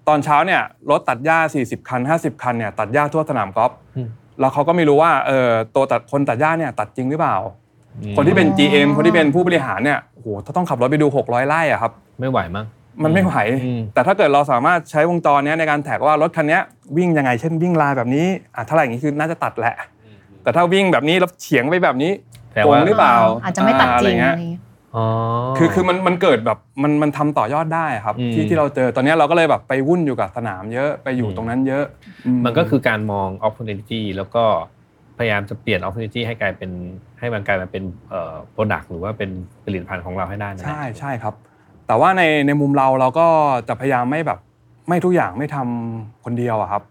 [0.08, 4.08] ตอนเช้าเนี่ยรถตัดหญ้า 40 คัน 50 คันเนี่ยตัดหญ้าทั่วสนามกอล์ฟอืม
[4.40, 7.59] แล้วเขาก็ไม่รู้ว่าเออตัวตัดคนตัดหญ้าเนี่ยตัดจริงหรือเปล่าอืม
[8.16, 12.66] คนที่เป็น GM คนที่เป็นผู้บริหารเนี่ยโอ้โหถ้าต้องขับรถไปดู 600ไร่อะครับ ไม่ไหวมั้ง
[13.04, 16.62] มันไม่ไหวอืมแต่ถ้าเกิดเราสามารถใช้วงจรเนี้ยในการแท็กว่ารถคันเนี้ย
[16.96, 19.74] วิ่งยังไงเช่นวิ่งลายแบบนี้อะถ้าอะไรอย่างนี้คือน่าจะตัดแหละ
[20.42, 22.12] แต่ถ้าวิ่งแบบนี้แล้วเฉียงไปแบบนี้
[22.54, 24.36] แต่โกว่างหรือเปล่า อาจจะไม่ตัดจริงอ่าอะไรอย่างเงี้ย
[24.96, 25.06] อ๋อ
[25.58, 31.84] คือคือมันมันเกิดแบบมันมันทำต่อยอดได้ครับอืมที่ที่เราเจอตอนเนี้ยเราก็เลยแบบไปวุ่นอยู่กับสนามเยอะไปอยู่อืมตรงนั้นเยอะ
[32.26, 34.44] อืมันก็คือการมอง opportunity แล้วก็
[35.20, 36.70] พยายามจะเปลี่ยน opportunity ให้กลายเป็น
[37.18, 39.30] ให้มันกลายมาเป็นเอ่อ product หรือว่าเป็น
[39.64, 41.34] ผลิตภัณฑ์ของเราให้ได้นะใช่ใช่ครับ
[41.86, 43.26] แต่ว่าในในมุมเราเราก็
[43.68, 44.38] จะพยายามไม่แบบ
[44.88, 46.82] ไม่ทุกอย่างไม่ทำคนเดียวอะครับ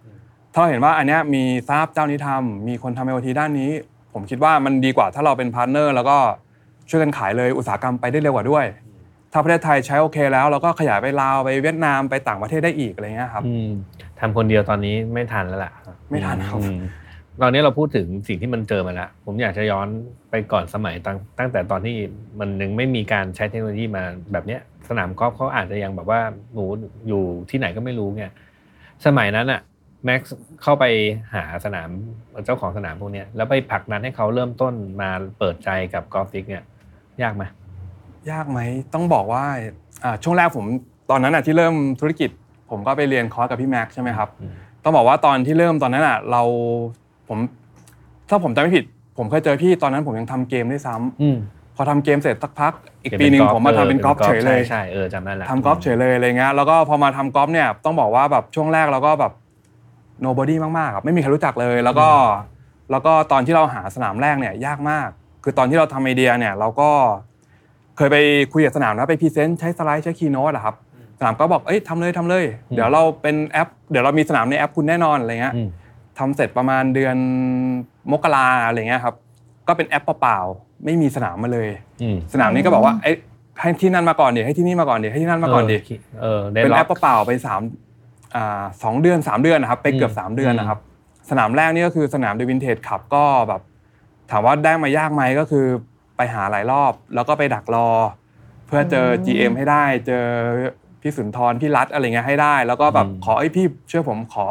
[0.54, 3.72] ถ้าเราเห็นว่าอันเนี้ยมีสตาร์ทอัพเจ้านี้ทำมีคนทำ IoT ด้านนี้
[4.14, 6.18] ผมคิดว่ามันดีกว่าถ้าเราเป็น partner แล้วก็
[6.90, 8.66] ช่วยกันขายเลยอุตสาหกรรมไปได้เร็วกว่าด้วย
[9.34, 13.70] ถ้าประเทศไทยใช้โอเคแล้วเราก็ขยายไปลาวไปเวียดนามไปต่างประเทศได้อีกอะไรเงี้ยครับอืม
[14.20, 15.72] ทำคนเดียวตอนนี้ไม่ทันแล้วล่ะ
[16.10, 16.80] ไม่ทันครับอืม
[17.42, 19.88] ตอนนี้เราพูดถึงสิ่งที่มันเจอมาแล้วผมอยากจะย้อน
[20.30, 21.96] ไปก่อนสมัยตั้งตั้งแต่ตอนที่
[22.40, 26.22] มันยังไม่มีการใช้เทคโนโลยีมาแบบเนี้ย สนามกอล์ฟเขาอาจจะยังแบบว่า
[26.54, 26.66] หนู
[27.08, 28.26] อยู่ที่ไหนก็ไม่รู้ไง
[29.06, 29.62] สมัยนั้นอะ
[30.06, 30.86] แม็กซ์เข้าไป
[31.34, 31.90] หาสนาม
[32.46, 36.64] เจ้าของสนามพวกเนี้ยแล้วไปผลักดันให้เขาเริ่มต้นมาเปิดใจกับ Golfdigg เนี่ย
[37.22, 37.44] ยากไหม
[38.32, 38.60] ยากไหม
[38.94, 39.46] ต้องบอกว่า
[40.04, 40.66] อ่าช่วงแรกผม
[41.10, 42.30] ตอนนั้นอะที่เริ่มธุรกิจ
[42.70, 44.54] ผมก็ไปเรียนคอร์สกับพี่แม็กซ์ใช่ไหมครับอืม
[44.84, 46.44] ต้องบอกว่าตอนที่เริ่มตอนนั้นอะ เรา
[47.30, 47.40] ผม
[48.30, 48.86] ถ้าผมจำไม่ผิด
[49.18, 51.38] ผมเคยเจอพี่ตอนนั้นผมยังทำเกมด้วยซ้ำอืม
[51.76, 59.34] พอทำเกมเสร็จสักพัก อีกปีหนึ่งผมมาทำเป็นกอล์ฟเฉยเลย ใช่ใช่เออจำได้ละ ทำกอล์ฟเฉยเลยอะไรเงี้ยแล้วก็พอมาทำกอล์ฟเนี่ยต้องบอกว่าแบบช่วงแรกเราก็แบบ
[60.26, 62.10] nobody มากๆครับไม่มีใครรู้จักเลย แล้วก็
[62.92, 65.08] แล้วก็ตอนที่เราหาสนามแรกเนี่ยยากมาก
[65.44, 66.90] คือตอนที่เราทำไอเดียเนี่ยเราก็
[67.98, 68.18] เคยไป
[68.54, 70.76] คุยกับสนามนะไป present ใช้สไลด์ใช้ Keynote อะครับ
[71.20, 75.68] สนามก็บอกเอ้ยทำเลยทำเลย เดี๋ยวเราเป็นแอป เดี๋ยวเรามีสนามในแอปคุณแน่นอนอะไรเงี้ย อืม
[76.20, 77.18] ทำเสร็จประมาณเดือน
[78.12, 79.16] มกราอะไรเงี้ยครับ
[79.68, 81.70] ก็เป็นแอปเปล่าๆไม่มีสนามมาเลย
[82.02, 83.16] อืมสนามนี้ก็บอกว่าไอ้ย
[83.60, 85.78] ให้ที่นั่นมาก่อนดิให้ที่นี่มาก่อนดิให้ที่นั่นมาก่อนดิ
[86.22, 87.62] เออเป็นแอปล็อกเปล่าๆไปสาม
[88.36, 90.80] อ่าสองเดือนสามเดือนนะครับ ไปเกือบอืม สามเดือนนะครับ
[91.30, 93.62] สนามแรกนี่ก็คือสนาม The Vintage Club ก็แบบ
[94.32, 95.66] ถามว่าได้มายากไหมก็คือ
[96.18, 97.90] ไปหาหลายรอบ แล้วก็ไปดักรอ
[98.68, 100.26] เพื่อเจอ GM ให้ได้ เจอ
[101.02, 104.46] พี่สุนทรพี่รัฐอะไรเงี้ยให้ได้ แล้วก็แบบขอไอ้ยพี่ช่วยผมขอ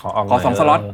[0.00, 0.84] ขอออกขอสองหน่ยสล็อต เ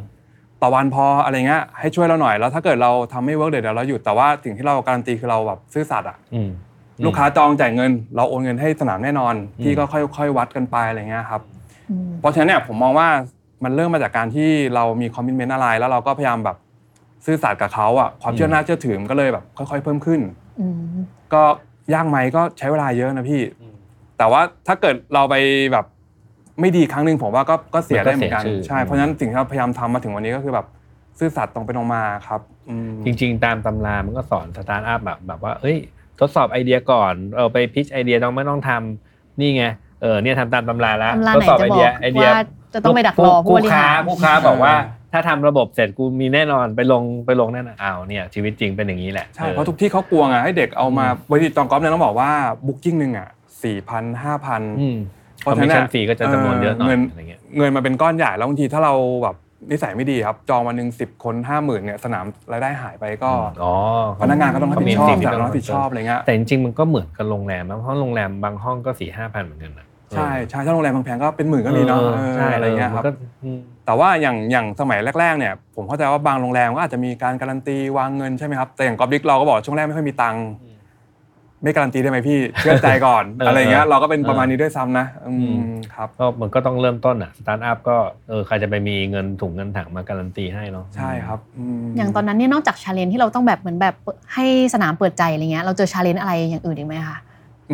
[0.62, 6.50] ต่อวันพออะไรเงี้ยให้ช่วยเราหน่อยแล้วถ้าเกิดเราทำไม่ work เดี๋ยวเราหยุดแต่ว่าสิ่งที่เราการันตีคือเราแบบซื่อสัตย์อะอืม
[7.04, 11.40] ลูกค้าจองจ่ายเงิน เราโอนเงินให้สนามแน่นอนที่ก็ค่อยๆวัดกันไปอะไรเงี้ยครับ
[11.90, 13.08] อืมเพราะฉะนั้นเนี่ยผมมองว่า
[13.64, 16.56] มันเริ่มมาจากการที่เรามี commitment อะไรแล้วเราก็พยายามแบบ
[17.24, 20.20] ซื่อสัตย์กับเขาอะความเชื่อน่าเชื่อถือมันก็เลยแบบ ค่อย ๆ เพิ่มขึ้น
[20.60, 20.76] อืม
[21.34, 21.42] ก็
[21.94, 23.42] ยากไหมก็ใช้เวลาเยอะนะพี่
[24.18, 25.34] แต่ว่าถ้าเกิดเราไป
[25.72, 25.84] แบบ
[26.60, 30.66] ไม่ดีครั้งหนึ่งผมว่าก็ก็เสียได้เหมือนกันมันก็เสียชื่อ ใช่เพราะฉะนั้นสิ่งที่เราพยายามทำมาถึงวันนี้ก็คือแบบ
[31.18, 32.40] ซื่อสัตย์ตรงไปตรงมาครับ
[32.70, 35.76] อืม จริงๆ ตามตำรามันก็สอนสตาร์ทอัพแบบแบบว่าเอ้ย
[36.20, 39.64] ทดสอบไอเดียก่อนเออไป pitch ไอเดียต้องไม่ต้องทำนี่ไง
[40.02, 42.42] เออเนี่ยทำตามตำราแล้วตำราทดไหนสอบจะไอบอเดียกไอเดียว่า
[42.74, 44.74] จะต้องไปดักรอผู้ผู้บริค้าหาร ผู้ค้าบอกว่า
[45.12, 52.30] ถ้าทำระบบเสร็จกูมีแน่นอนไปลงไปลงแน่นอนอ้าวเนี่ยชีวิตจริงเป็นอย่างนี้แหละใช่ เพราะทุกที่เขากลัวไงให้เด็กเอามาบริษัทจองกอล์ฟเนี่ยต้องบอกว่า
[52.66, 53.28] บุ๊กิ้งหนึ่งอะ
[53.62, 59.36] สี่พันห้าพันอืมเพ คอราะมฉะนั้มิชนชั่นอะฟรีก็จะจำนวนเยอะหน่อยเงินอะไรเงี้ยเงินมาเป็นก้อนใหญ่แล้วบางทีถ้าเราแบบ
[59.70, 63.30] นิสัยไม่ดีครับ จองวันหนึ่งสิบคนห้าหมื่นเนี่ยสนามรายได้หายไปก็
[63.62, 63.72] อ๋อ
[64.22, 73.10] พนักงานก็ต้องรับผิดชอบเขามีสิ่งที่สถานต้องรับผิดชอบอะไรเงี้ยแต่จริงๆมันก็เหมือนกับโรงแรมนะเพราะโรงแรมบางห้องก็สี่ห้าพันเหมือนกันนะใช่ใช่ถ้าโรงแรมแพงๆก็เป็นหมื่นก็มีเนาะออเออใช่อะไรเงี้ยครับมันก็
[73.42, 80.44] อืมแต่ว่าอย่างอย่างสมัยแรกๆเนี่ยผมเข้าใจว่าบางโรงแรมก็อาจจะมีการการันตีวางเงินใช่ไหมครับแต่อย่างกอบลิกเราก็บอกช่วงแรกไม่ค่อยมีตังค์
[81.62, 87.96] ไม่การันตีได้ไหมพี่เชื่อใจก่อนเออออะไรเงี้ยเราก็เป็นเออประมาณนี้ด้วยซ้ำนะอืมอืมครับก็มันก็ต้องเริ่มต้นอะสตาร์ทอัพก็
[88.28, 91.38] เออใครจะไปมีเงินถุงเงินถังมาการันตีให้เนาะใช่ครับ
[91.84, 93.94] มอย่างตอนนั้นเนี่ยนอกจาก challenge ที่เราต้องแบบเหมือนแบบ
[94.34, 97.18] ให้สนามเปิดใจอะไรเงี้ยเราเจอ challenge อะไรอย่างอื่นอีกไหมคะ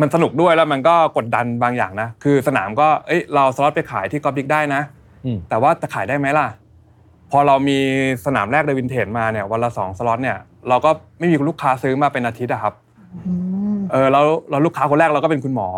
[0.01, 4.81] มันสนุกด้วยแล้วมันก็กดดันบางอย่างนะคือสนามก็เอ้ยเราสล็อตไปขายที่ Golfdigg ได้นะ
[5.25, 6.47] อืมแต่ว่าจะขายได้ไหมล่ะ
[7.31, 7.77] พอเรามี
[8.25, 10.37] สนามแรก The Vintage มาเนี่ยวันละสองสล็อตเนี่ย
[10.69, 12.73] เราก็ไม่มีลูกค้าซื้อมาเป็นอาทิตย์อะครับ
[13.27, 13.62] อืม
[13.93, 15.69] เออเราเราลูกค้าคนแรกเราก็เป็นคุณหมอ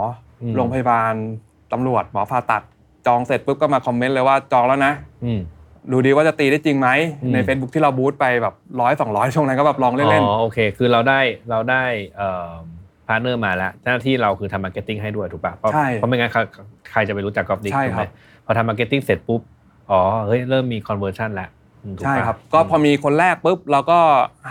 [0.42, 1.14] อืมโรงพยาบาล
[1.74, 2.64] ตำรวจหมอผ่าตัด
[3.08, 4.94] จองเสร็จปุ๊บก็มาคอมเมนต์เลยว่าจองแล้วนะ
[5.26, 5.40] อืม
[5.92, 6.90] ดูดีว่าจะตีได้จริงไหม
[7.24, 11.84] อืม ใน Facebook ที่เรา boost ไปแบบร้อยสองร้อยช่วงนั้นก็แบบลองเล่นอ๋อโอเค คือเราได้เราได้
[12.16, 12.52] เอ่อ
[13.08, 16.40] partner มาแล้วหน้าที่เราคือทำ marketing ให้ด้วยถูกป่ะเพราะใช่เพราะไม่งั้นใคร
[16.92, 18.12] ใครจะไปรู้จัก Golfdigg ใช่ถูกไหมครับ
[18.46, 19.42] พอทำ marketing เสร็จปุ๊บ
[19.92, 21.65] อ๋อเฮ้ยเริ่มมี conversion แล้วอืมถูๆก
[22.04, 24.00] ใช่ปะครับ ก็พอมีคนแรกปุ๊บเราก็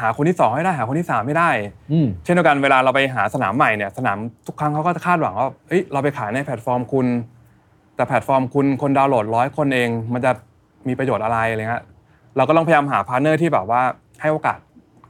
[0.00, 1.50] หาคนที่สองให้ได้หาคนที่สามให้ได้
[1.92, 7.06] อืมเช่นเดียวกันเวลาเราไปหาสนามใหม่เนี่ยสนามทุกครั้งเขาก็จะคาดหวังว่าเอ้ยเราไปขายในแพลตฟอร์มคุณ
[7.96, 10.30] แต่แพลตฟอร์มคุณคนดาวน์โหลดร้อยคนเอง มันจะ
[10.88, 11.84] มีประโยชน์อะไรอะไรเงี้ย
[12.36, 13.82] เราก็ต้องพยายามหา partner ที่แบบว่า
[14.20, 14.58] ให้โอกาส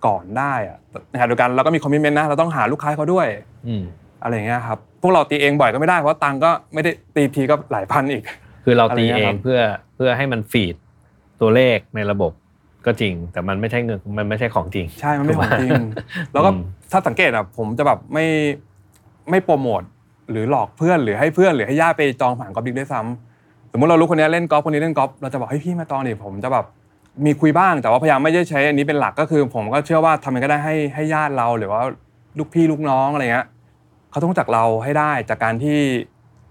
[0.06, 0.78] ก่อนได้อะ
[1.10, 3.26] ในขณะเดียวกันเราก็มี commitment นะเราต้องหาลูกค้าให้เขาด้วย
[3.66, 3.82] อืม
[4.22, 8.22] อะไรเงี้ยครับพวกเราตีเองบ่อยก็ไม่ได้เพราะตังค์ก็ไม่ได้ตีทีก็หลายพันอีก
[8.64, 9.60] คือเราตีเองอะไรเอเงี้ยครับเพื่อ
[9.96, 10.74] เพื่อให้มัน feed
[11.40, 12.32] ตัวเลขในระบบ
[12.86, 15.88] ก็จริง แต่มันไม่ใช่เงินมันไม่ใช่ของจริง ใช่ มันไม่ของจริงถูกไหม
[16.32, 16.60] แล้วก็อืม
[16.92, 18.26] ถ้าสังเกตอะผมจะแบบไม่
[19.30, 19.82] ไม่โปรโมท
[20.30, 26.64] หรือหลอกเพื่อนหรือให้เพื่อนหรือให้ญาติไปจองผ่าน Golfdigg ด้วยซ้ำสมมติเรารู้คนนี้เล่นกอล์ฟคนนี้เล่นกอล์ฟเราจะบอกให้ยพี่มาจองดิผมจะแบบ
[27.24, 31.82] มีคุยบ้างแต่ว่าพยายามไม่ได้ใช้อันนี้เป็นหลักก็คือ ผมก็เชื่อว่าทำยังไงก็ได้ให้ให้ญาติเราหรือว่า
[32.38, 33.46] ลูกพี่ลูกน้องอะไรเงี้ย
[34.10, 35.78] เขาต้องรู้จักเราให้ได้จากการที่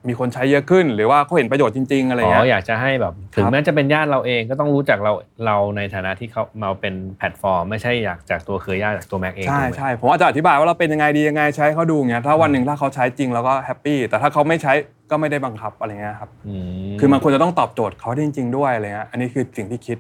[0.08, 5.14] มีคนใช้เยอะขึ้น หรือว่าเขาเห็นประโยชน์จริง ๆ อะไรเงี้ยอ๋ออยากจะให้แบบถึงครับแม้จะเป็นญาติเราเองก็ต้องรู้จักเรา
[5.46, 14.74] เราในฐานะที่เขามาเป็นแพลตฟอร์ม ไม่ใช่อยากจากตัวเครือญาติจากตัวแม็กเองใช่ถูกไหม ใช่ผมอาจจะอธิบายว่าเราเป็นยังไงดียังไงใช้ให้เขาดูอย่างเงี้ยถ้าวันหนึ่งถ้าเขาใช้จริงเราก็ happy แต่ถ้าเขาไม่ใช้
[15.12, 16.56] ก็ไม่ได้บังคับอะไรเงี้ยครับอื
[16.90, 19.98] มคือมันควรจะต้องตอบโจทย์เขาได้จริง ๆ ด้วยอะไรเงี้ยอันนี้คือสิ่งที่คิด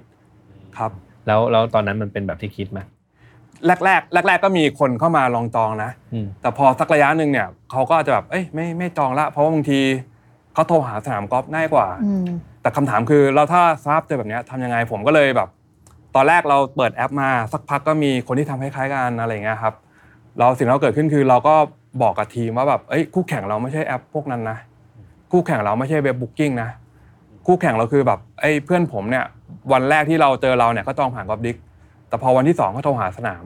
[0.78, 0.92] ครับ
[1.28, 2.80] แล้วแล้วตอนนั้นมันเป็นแบบที่คิดไหม
[3.68, 9.80] แรกแรกแรกแรกๆก็มีคนเข้ามาลองจองนะอืมแต่พอสักระยะหนึ่งเนี่ยเขาก็อาจจะแบบเอ้ยไม่ไม่จองละ เพราะว่าบางที
[10.54, 12.26] เขาโทรหาสนามกอล์ฟง่ายกว่าอืม
[12.62, 15.50] แต่คำถามคือเราถ้าทราบเจอแบบเนี้ยทำยังไงผมก็เลยแบบ
[16.16, 19.74] ตอนแรกเราเปิดแอปมาสักพักก็มีคนที่ทำคล้ายๆกันอะไรเงี้ยครับ
[20.40, 21.56] เราสิ่งที่เราเกิดขึ้นคือเราก็
[22.02, 24.58] บอกกับทีมว่าแบบเอ้ยคู่แข่งเราไม่ใช่แอปพวกนั้นนะ
[25.32, 26.70] คู่แข่งเราไม่ใช่ web booking นะ
[27.48, 29.26] คู่แข่งเราคือแบบไอ้ยเพื่อนผมเนี่ย
[29.72, 31.58] วันแรกที่เราเจอเราเนี่ยก็จองผ่าน Golfdigg
[32.14, 33.44] แต่พอวันที่สองเขาโทรหาสนาม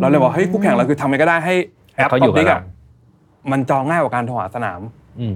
[0.00, 1.54] เราเลยบอกเฮ้ยคู่แข่งเราคือทำยังไงก็ได้ให้
[1.96, 4.80] แอปเขาอยู่กับอะเรามันจองง่ายกว่าการโทรหาสนาม
[5.20, 5.34] อืม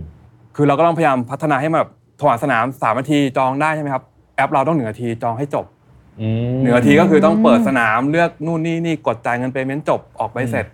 [0.56, 4.02] คือเราก็ต้องพยายามพัฒนาให้มันแบบโทรหาสนามสามนาทีจองได้ใช่ไหมครับ
[4.36, 5.66] แอปเราต้องหนึ่งนาทีจองให้จบ
[6.20, 10.66] อืมหนึ่งนาทีก็คือต้องเปิดสนามเลือกนู่นนี่นี่กดจ่ายเงิน paymentนต์จบออกไปเสร็จ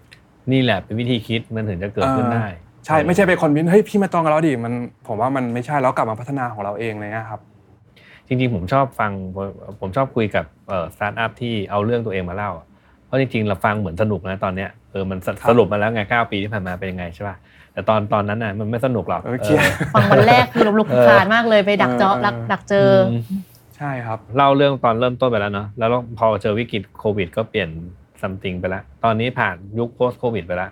[0.52, 2.46] นี่แหละเป็นวิธีคิดมันถึงจะเกิดขึ้นได้
[2.86, 4.72] ใช่ไม่ใช่ไป convince เฮ้ยพี่มาจองกับเราดิมัน
[5.06, 7.40] ผมว่ามันไม่ใช่แล้วกลับมาพัฒนาของเราเองเลยนะครับ
[8.30, 9.12] จริงๆ ผมชอบฟัง
[9.80, 10.44] ผมชอบคุยกับ
[10.94, 12.66] สตาร์ทอัพที่เอาเรื่องตัวเองมาเล่าอะ
[13.06, 17.36] เพราะจริงๆ เราฟังเหมือนสนุกนะตอนเนี้ยเออมันสครับสรุปมาแล้วไงเก้าปีที่ผ่านมาเป็นยังไงใช่ป่ะ
[17.72, 23.22] แต่ตอนตอนนั้นน่ะมันไม่สนุกหรอกเออเครียดเออฟังวันแรกคือลมลุกคลานมากเลยไปดักเจาะเออดักดักเจออืม
[23.76, 27.70] ใช่ครับเล่าเรื่องตอนเริ่มต้นไปแล้วเนาะแล้วพอเจอวิกฤตโควิด ก็เปลี่ยน
[28.20, 30.70] something ไปแล้วตอนนี้ผ่านยุคโพสโควิดไปแล้ว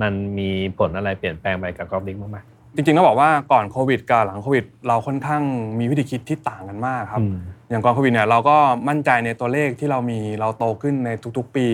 [0.00, 2.38] มันมีผลอะไรเปลี่ยนแปลงไปกับ Golfdigg บ้างไหม
[2.74, 5.42] จริงๆต้องบอกว่าก่อนโควิดกับหลังโควิด เราค่อนข้าง
[5.78, 7.36] มีวิธีคิดที่ต่างกันมากครับอืม
[7.70, 8.56] อย่างก่อนโควิดเนี่ยเราก็
[8.88, 11.68] มั่นใจในตัวเลขที่เรามีเราโตขึ้นในทุกๆปี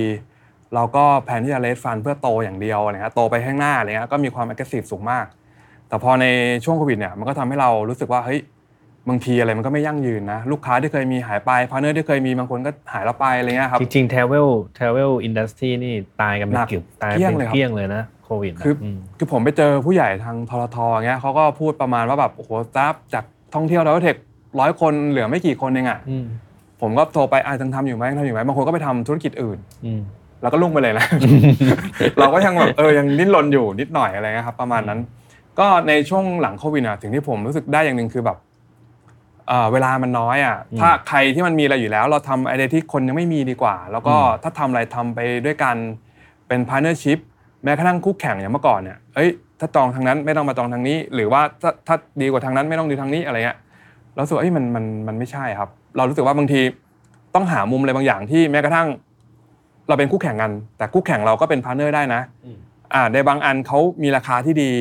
[0.74, 5.26] เราก็ plan ที่จะ raise fund เพื่อโตอย่างเดียวอะไรเงี้ยโตไปข้างหน้าอะไรเงี้ยก็มีความ aggressive สูงมาก
[5.88, 6.26] แต่พอใน
[6.64, 8.40] ช่วงโควิดเนี่ยมันก็ทำให้เรารู้สึกว่าเฮ้ย
[9.08, 24.16] บางทีอะไรมันก็ไม่ยั่งยืนนะ ลูกค้าที่เคยมีหายไป partner ที่เคยมีบางคนก็หายเราไปอะไรเงี้ยครับจริงๆ travel travel industry นี่ตายกันเป็นหนักเกือบตายเกลี้ยงเป็นเลยครับเกลี้ยงเลยนะโควิดนะคืออมคือผมไปเจอผู้ใหญ่ทางทททอย่างเงี้ยเขาก็พูดประมาณว่าแบบโอ้โหสตาร์ทอัพจากท่องเที่ยวเรา tech
[24.60, 26.24] ร้อยคนเหลือไม่กี่คนเองอะอืม
[26.80, 30.00] ผมก็โทรไปอะยังทำอยู่ไหมยังทำอยู่ไหมบางคนก็ไปทำธุรกิจอื่นอืม
[30.42, 31.06] แล้วก็รุ่งไปเลยนะ
[32.18, 35.00] เราก็ยังแบบเออยังดิ้นรนอยู่นิดหน่อยอะไรเงี้ยครับ ประมาณนั้น
[35.58, 38.38] ก็ในช่วงหลังโควิดอะถึงที่ผมรู้สึกได้อย่างหนึ่งคือแบบ
[39.48, 45.76] เอ่อเวลามันน้อยอะอืมถ้าใครที่มันมีอะไรอยู่แล้ว เราทำอะไรที่คนยังไม่มีดีกว่า แล้วก็อืมถ้าทำอะไรทำไปด้วยกัน
[46.48, 47.18] เป็น partnership
[47.64, 53.58] แม้กระทั่งคู่แข่งอย่างเมื่อก่อนเนี่ยเอ้ยถ้าจองทางนั้นไม่ต้องมาจองทางนี้ หรือว่าถ้าถ้าดีกว่าทางนั้นไม่ต้องดีทางนี้อะไรเงี้ย
[54.14, 56.60] เรารู้สึกว่าเอ้ยมันมันมันไม่ใช่ครับ เรารู้สึกว่าบางที
[57.34, 58.88] ต้องหามุมอะไรบางอย่างที่แม้กระทั่ง
[59.88, 62.56] เราเป็นคู่แข่งกัน แต่คู่แข่งเราก็เป็น partner ได้นะอืม
[62.94, 64.72] อ่าในบางอันเขามีราคาที่ดี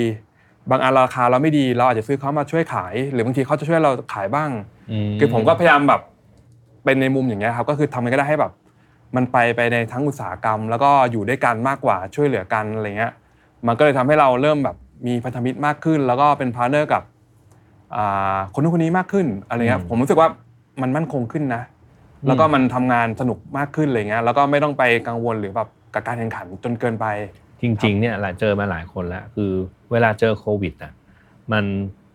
[0.72, 4.50] บางอันราคาเราไม่ดี เราอาจจะซื้อเขามาช่วยขาย หรือบางทีเขาจะช่วยเราขายบ้าง
[5.20, 6.02] คือผมก็พยายามแบบ
[6.86, 8.52] เป็นในมุมอย่างเงี้ยครับก็คือทำยังไงก็ได้ให้แบบ
[9.15, 13.13] มันไปไปในทั้งอุตสาหกรรม แล้วก็อยู่ด้วยกันมากกว่าช่วยเหลือกันอะไรเงี้ย
[13.67, 14.76] มันก็เลยทำให้เราเริ่มแบบ
[15.08, 17.04] มีพันธมิตรมากขึ้น แล้วก็เป็น partner กับ
[17.95, 20.30] อ่าคนนู้นคนนี้มากขึ้นอะไรเงี้ยอืมผมรู้สึกว่า
[20.82, 21.63] มันมั่นคงขึ้นนะ
[22.28, 27.06] แล้วก็มันทำงานสนุกมากขึ้นอะไรเงี้ยแล้วก็ไม่ต้องไปกังวลหรือแบบกับการแข่งขันจนเกินไป
[27.62, 29.52] จริง ๆเนี่ยหลายเจอมาหลายคนแล้วคือ
[29.91, 30.91] เวลาเจอโควิดอะ
[31.52, 31.63] มัน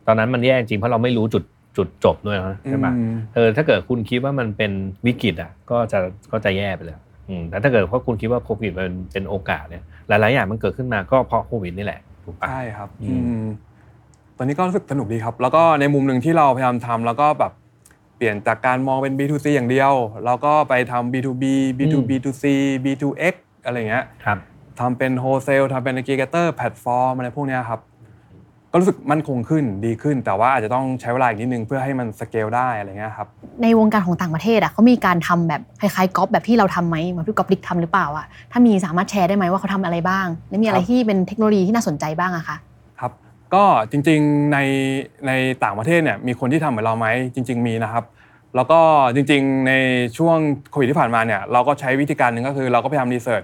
[0.07, 1.43] ตอนนั้นมันแย่จริงเพราะเราไม่รู้จุด
[1.77, 4.73] จุดจบด้วยนะใช่ปะอืมเออถ้าเกิดคุณคิดว่ามันเป็น
[5.07, 5.99] วิกฤตอะก็จะ
[6.33, 6.97] ก็จะแย่ไปเลย
[7.29, 13.45] อืมแต่ถ้าเกิดว่าคุณคิดว่าโควิดมันเป็นโอกาสเนี่ยหลายๆอย่างมันเกิดขึ้นมาก็เพราะโควิดนี่แหละถูกปะใช่ครับอืมอืม
[14.39, 17.53] ตอนนี้ก็รู้สึกสนุกดีครับ แล้วก็ในมุมหนึ่งที่เราพยายามทำแล้วก็แบบ
[18.17, 19.93] เปลี่ยนจากการมองเป็น B2C อย่างเดียว
[20.25, 21.45] เราก็ไปทำ B2B
[21.79, 22.45] B2B2C
[22.85, 23.35] B2X
[23.65, 24.39] อะไรอย่างเงี้ยครับ
[24.81, 27.81] ทำเป็น wholesale ทำเป็น a g เกเตอร์แพลตฟอร์มอะไรพวกเนี้ยครับ
[28.75, 33.29] ก็รู้สึกมั่นคงขึ้นดีขึ้น แต่ว่าอาจจะต้องใช้เวลาอีกนิดนึงเพื่อให้มันสเกลได้อะไรเงี้ยครับ
[33.63, 42.57] ในวงการของต่างประเทศอะเขามีการทำแบบคล้ายๆกอล์ฟแบบที่เราทำไหมเหมือนที่ Golfdigg ทำหรือเปล่าอะถ้ามีสามารถแชร์ได้ไหมว่าเขาทำอะไรบ้าง และมีอะไรครับที่เป็นเทคโนโลยีที่น่าสนใจบ้างอะคะ
[43.01, 43.13] ครับ
[43.55, 44.59] ก็จริงๆใน
[45.27, 45.33] ใน
[45.65, 48.05] ต่างประเทศเนี่ยมีคนที่ทำเหมือนเราไหมจริง ๆมีนะครับ
[48.57, 48.81] แล้วก็
[49.15, 49.73] จริงๆใน
[50.19, 50.39] ช่วง
[50.71, 53.43] โควิดที่ผ่านมาเนี่ยเราก็ใช้วิธีการหนึ่งก็คือเราก็พยายาม research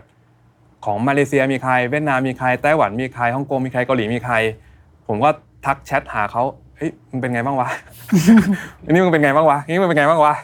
[0.85, 4.35] ของมาเลเซียมีใครเวียดนามมีใครไต้หวันมีใครฮ่องกงมีใครเกาหลีมีใคร
[5.11, 5.31] ผมก็
[5.67, 6.43] ทักแชทหาเขา
[6.77, 7.69] เฮ้ยมึงเป็นไงบ้างวะ
[8.87, 10.35] อันนี้มึงเป็นไงบ้างวะอันนี้มึงเป็นไงบ้างวะ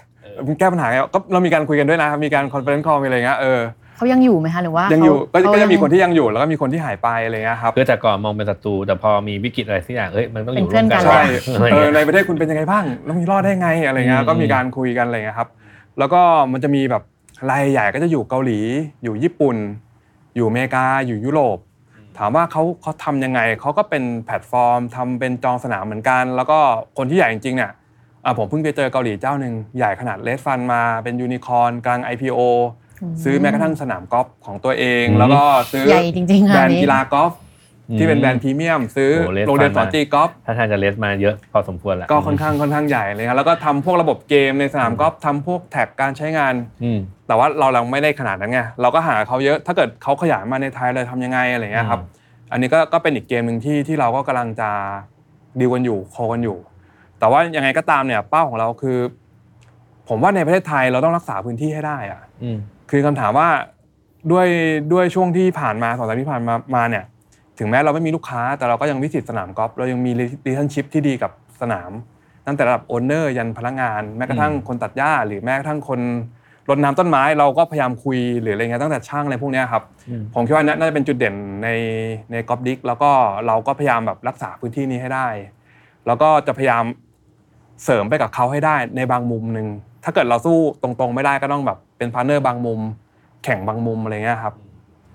[0.46, 3.60] มึงแก้ปัญหาไงก็เรามีการคุยกันด้วยนะ มีการ conference call มีอะไรเงี้ยเออ
[3.96, 11.20] เขายังอยู่ไหมคะหรือว่ายังอยู่เขาก็เขาก็จะมีคนที่ยังอยู่แล้วก็มีคนที่หายไปอะไรเงี้ยครับคือแต่ก่อนมองเป็นศัตรูแต่พอมีวิกฤตอะไรสักอย่างเอ้ยมันต้องอยู่เป็นเพื่ร่วอนมกักันใช่
[11.54, 15.48] อะไรเออเงี้ยในประเทศคุณเป็นยังไงบ้างแล้วมีรอดได้ไงอะไรเงี้ยอืมก็มีการคุยกันอะไรเงี้ยครับ
[15.98, 16.20] แล้วก็
[16.52, 17.02] มันจะมีแบบ
[17.50, 18.58] รายใหญ่ก็จะอยู่เกาหลี
[19.02, 19.56] อยู่ญี่ปุ่น
[20.36, 21.58] อยู่อเมริกาอยู่ยุโรป
[22.18, 26.58] ถามว่าเขาเขาทำยังไงเขาก็เป็นแพลตฟอร์มทำเป็นจองสนามเหมือนกัน แล้วก็
[26.98, 27.72] คนที่ใหญ่จริงๆเนี่ย
[28.24, 32.40] อะผมเพิ่งไปเจอเกาหลีเจ้าหนึ่งใหญ่ขนาด raise fund มาเป็นยูนิคอร์นกลาง IPO
[33.22, 37.32] ซื้อแม้กระทั่งสนามกอล์ฟของตัวเองอืมแล้วก็ซื้อใหญ่จริงๆแบรค่ะนด์นี้กีฬากอล์ฟ
[37.98, 52.00] ที่เป็นแบรนด์พรีเมียม ซื้อโอ้ Red โรงเรียน Fund สอนมาตีกอล์ฟถ้าทางจะเลสมาเยอะพอสมควรแหละก็ค่อนข้างค่อนข้างใหญ่เลยครับแล้วก็ทำพวกระบบเกมในสนามกอล์ฟทำพวกแท็กการใช้งานอืมแต่ว่าเราเราไม่ได้ขนาดนั้นไงเราก็หาเขาเยอะถ้าเกิดเขาขยายมาในไทยเลยทำยังไงอะไรเงี้ยครับ
[52.52, 54.70] อันนี้ก็ก็เป็นอีกเกมหนึ่งที่ที่เราก็กำลังจะ
[55.60, 56.58] ดีลกันอยู่โคกันอยู่
[57.18, 58.98] แต่ว่ายังไงก็ตามเนี่ยเป้าของเราคือ
[60.08, 62.58] ผมว่าในประเทศไทยเราต้องรักษาพื้นที่ให้ได้อะอืม
[62.90, 63.48] คือคำถามว่า
[64.32, 64.46] ด้วย
[64.92, 67.04] ด้วยช่วงที่ผ่านมาสองสัปดาห์ที่ผ่านมามาเนี่ย
[67.58, 70.10] ถึงแม้เราไม่มีลูกค้าแต่เราก็ยังวิสิตสนามกอล์ฟเรายังมี
[70.46, 71.90] relationship ที่ดีกับสนาม
[72.46, 76.00] ตั้งแต่ระดับโอนเนอร์ยันพนักงานแม้กระทั่งอืมคนตัดหญ้า หรือแม้กระทั่งคน
[76.68, 81.68] รดน้ำต้นไม้เราก็พยายามคุยหรืออะไรเงี้ยตั้งแต่ช่างอะไรพวกเนี้ยครับอืมผมคิดว่าน่าจะเป็นจุดเด่นใน
[82.30, 83.10] ในกอล์ฟดิกแล้วก็
[83.46, 85.28] เราก็พยายามแบบรักษาพื้นที่นี้ให้ได้
[86.06, 86.84] แล้วก็จะพยายาม
[87.84, 89.66] เสริมไปกับเขาให้ได้ในบางมุมหนึ่ง
[90.04, 92.80] ถ้าเกิดเราสู้ตรงๆ ไม่ได้ก็ต้องแบบเป็น partner บางมุม
[93.44, 94.54] แข่งบางมุมอะไรเงี้ยครับ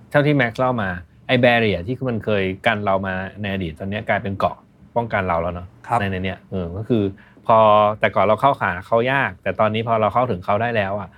[0.10, 1.11] เท่าที่แม็กซ์เล่ามาไอ้
[1.42, 4.56] barrier ที่มันเคยกันเรามาในอดีตตอนเนี้ยกลายเป็นเกราะ
[4.96, 7.04] ป้องกันเราแล้วเนาะครับในในเนี้ยเออก็คือ
[7.48, 7.58] พอ
[8.00, 11.10] แต่ก่อนเราเข้าขาเขายาก แต่ตอนนี้พอเราเข้าถึงเขาได้แล้วอะ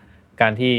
[0.41, 0.73] การที่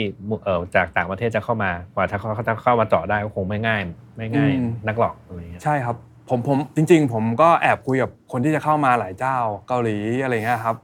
[0.44, 3.80] เอ่อจากต่างประเทศจะเข้ามากว่าถ้าเขาจะเข้ามาเจาะได้ก็คงไม่ง่าย
[4.16, 5.96] ไม่ง่ายอืมนักหรอกอะไรเงี้ยใช่ครับ
[6.28, 9.36] ผมผมจริง ๆ ผมก็แอบคุยกับคนที่จะเข้ามาหลายเจ้า
[9.68, 10.76] เกาหลีอะไรเงี้ยครับ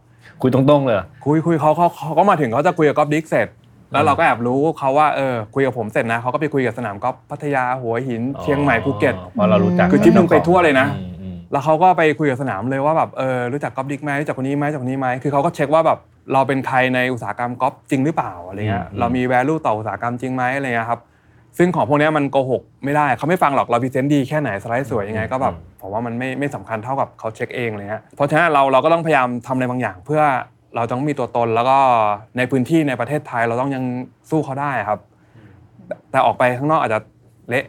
[0.43, 3.49] คุยตรงๆเลยคุยคุยเขาเขาเขาก็มาถึงเขาจะคุยกับกอล์ฟดิกเสร็จ
[3.93, 15.99] แล้วเราก็แอบรู้เขาว่าเออคุยกับผมเสร็จนะเขาก็ไปคุยกับสนามกอล์ฟพัทยาหัวหินเชียงใหม่ภูเก็ตอ๋อเพราะเรารู้จักคือทริปหนึ่งไปทั่วเลยนะอืมอืมแล้วเขาก็ไปคุยกับสนามเลยว่าแบบเออรู้จักกอล์ฟดิกไหมรู้จักคนนี้ไหมรู้จักคนนี้ไหมคือเขาก็เช็คว่าแบบ
[16.33, 21.01] เราเป็นใครในอุตสาหกรรมกอล์ฟจริงหรือเปล่าอะไรเงี้ยเรามี value ต่ออุตสาหกรรมจริงไหมอะไรเงี้ยครับ
[21.59, 30.23] ซึ่งของพวกเนี้ยมันโกหกไม่ได้เขาไม่ฟังหรอกเรา present ดีแค่ไหนสไลด์สวยยังไงก็แบบผมว่ามันไม่ไม่สำคัญเท่ากับเขาเช็คเองเลยฮะเพราะฉะนั้นเราเราก็ต้องพยายามทำอะไรบางอย่างเพื่อ
[30.75, 31.79] เราต้องมีตัวตนแล้วก็
[32.37, 33.85] ในพื้นที่ในประเทศไทยเราต้องยัง
[34.31, 34.99] สู้เขาได้ครับ
[35.87, 37.01] แต่แต่ออกไปข้างนอกอาจจะ
[37.49, 37.65] เละ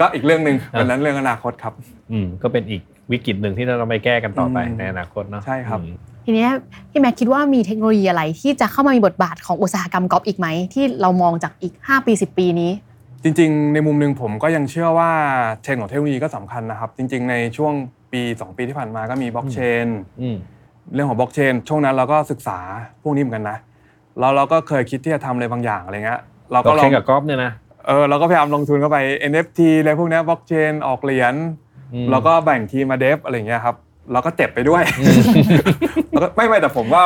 [0.00, 1.74] ก็อีกเรื่องหนึ่งเป็นนั้นเรื่องอนาคตครับ
[2.12, 6.50] อืมก็เป็นอีกวิกฤตหนึ่งที่เราต้องไปแก้กันต่อไปอืมในอนาคตเนาะใช่ครับอืมทีเนี้ย
[6.90, 12.70] พี่แม็กคิดว่ามีเทคโนโลยีอะไรที่จะเข้ามามีบทบาทของอุตสาหกรรมกอล์ฟอีกไหม ที่เรามองจากอีก 5 ปี 10 ปีนี้
[13.22, 15.10] จริง ๆ ในมุมหนึ่งผมก็ยังเชื่อว่า
[15.62, 17.72] เทรนด์ของเทคโนโลยีก็สำคัญนะครับ จริง ๆ ในช่วง
[18.12, 19.86] ปี 2 ปีที่ผ่านมาก็มีบล็อกเชน
[20.20, 20.36] อืม
[20.94, 22.58] เรื่องของบล็อกเชนช่วงนั้นเราก็ศึกษา
[23.02, 23.58] พวกนี้เหมือนกันนะ
[24.18, 26.20] แล้วเราก็เคยคิดที่จะทำอะไรบางอย่างอะไรเงี้ย
[26.52, 27.52] เราก็ก็ลเช่องนกับกอล์ฟเนี่ยนะ
[27.86, 28.98] เออเราก็พยายามลงทุนเข้าไป
[29.30, 31.34] NFT อะไรพวกเนี้บล็อกเชนออกเหรียญ
[31.94, 33.76] อืมแล้วก็แบ่งทีมมาเดฟอะไรเงี้ยครับ
[34.12, 34.82] เราก็เจ็บไปด้วย
[36.10, 37.02] แล้วก็ไม่ไม่แต่ผมก็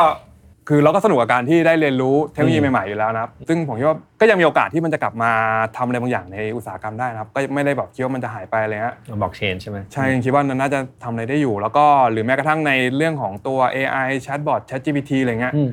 [0.68, 5.30] คือเราก็สนุกกับการที่ได้เรียนรู้เทคโนโลยีอืมใหม่ๆอยู่แล้วนะครับ ซึ่งผมคิดว่าก็ยังมีโอกาสที่มันจะกลับมา
[5.76, 15.70] ทำอะไรบางอย่างในอุตสาหกรรมได้นะครับ ก็ไม่ได้แบบคิดว่ามันจะหายไปอะไรเงี้ยบล็อกเชนใช่ไหมใช่ยังคิดว่ามันน่าจะทำอะไรได้อยู่ แล้วก็หรือแม้กระทั่งในเรื่องของตัว AI Chatbot ChatGPT อะไรเงี้ย อืม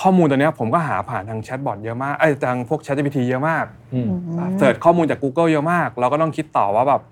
[0.00, 4.08] ข้อมูลตัวเนี้ยผมก็หาผ่านทาง Chatbot เยอะมากเอ้ยทางพวก ChatGPT เยอะมากอืม
[4.58, 7.02] เสิร์ชข้อมูลจาก Google เยอะมาก เราก็ต้องคิดต่อว่าแบบ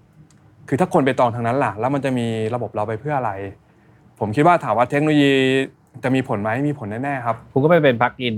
[0.69, 3.33] คือถ้าคนไปตองทางนั้นล่ะ แล้วมันจะมีระบบเราไปเพื่ออะไร
[4.19, 5.33] ผมคิดว่าถามว่าเทคโนโลยี
[6.05, 8.37] จะมีผลไหมมีผลแน่ๆครับ คุณก็ไปเป็น plug-in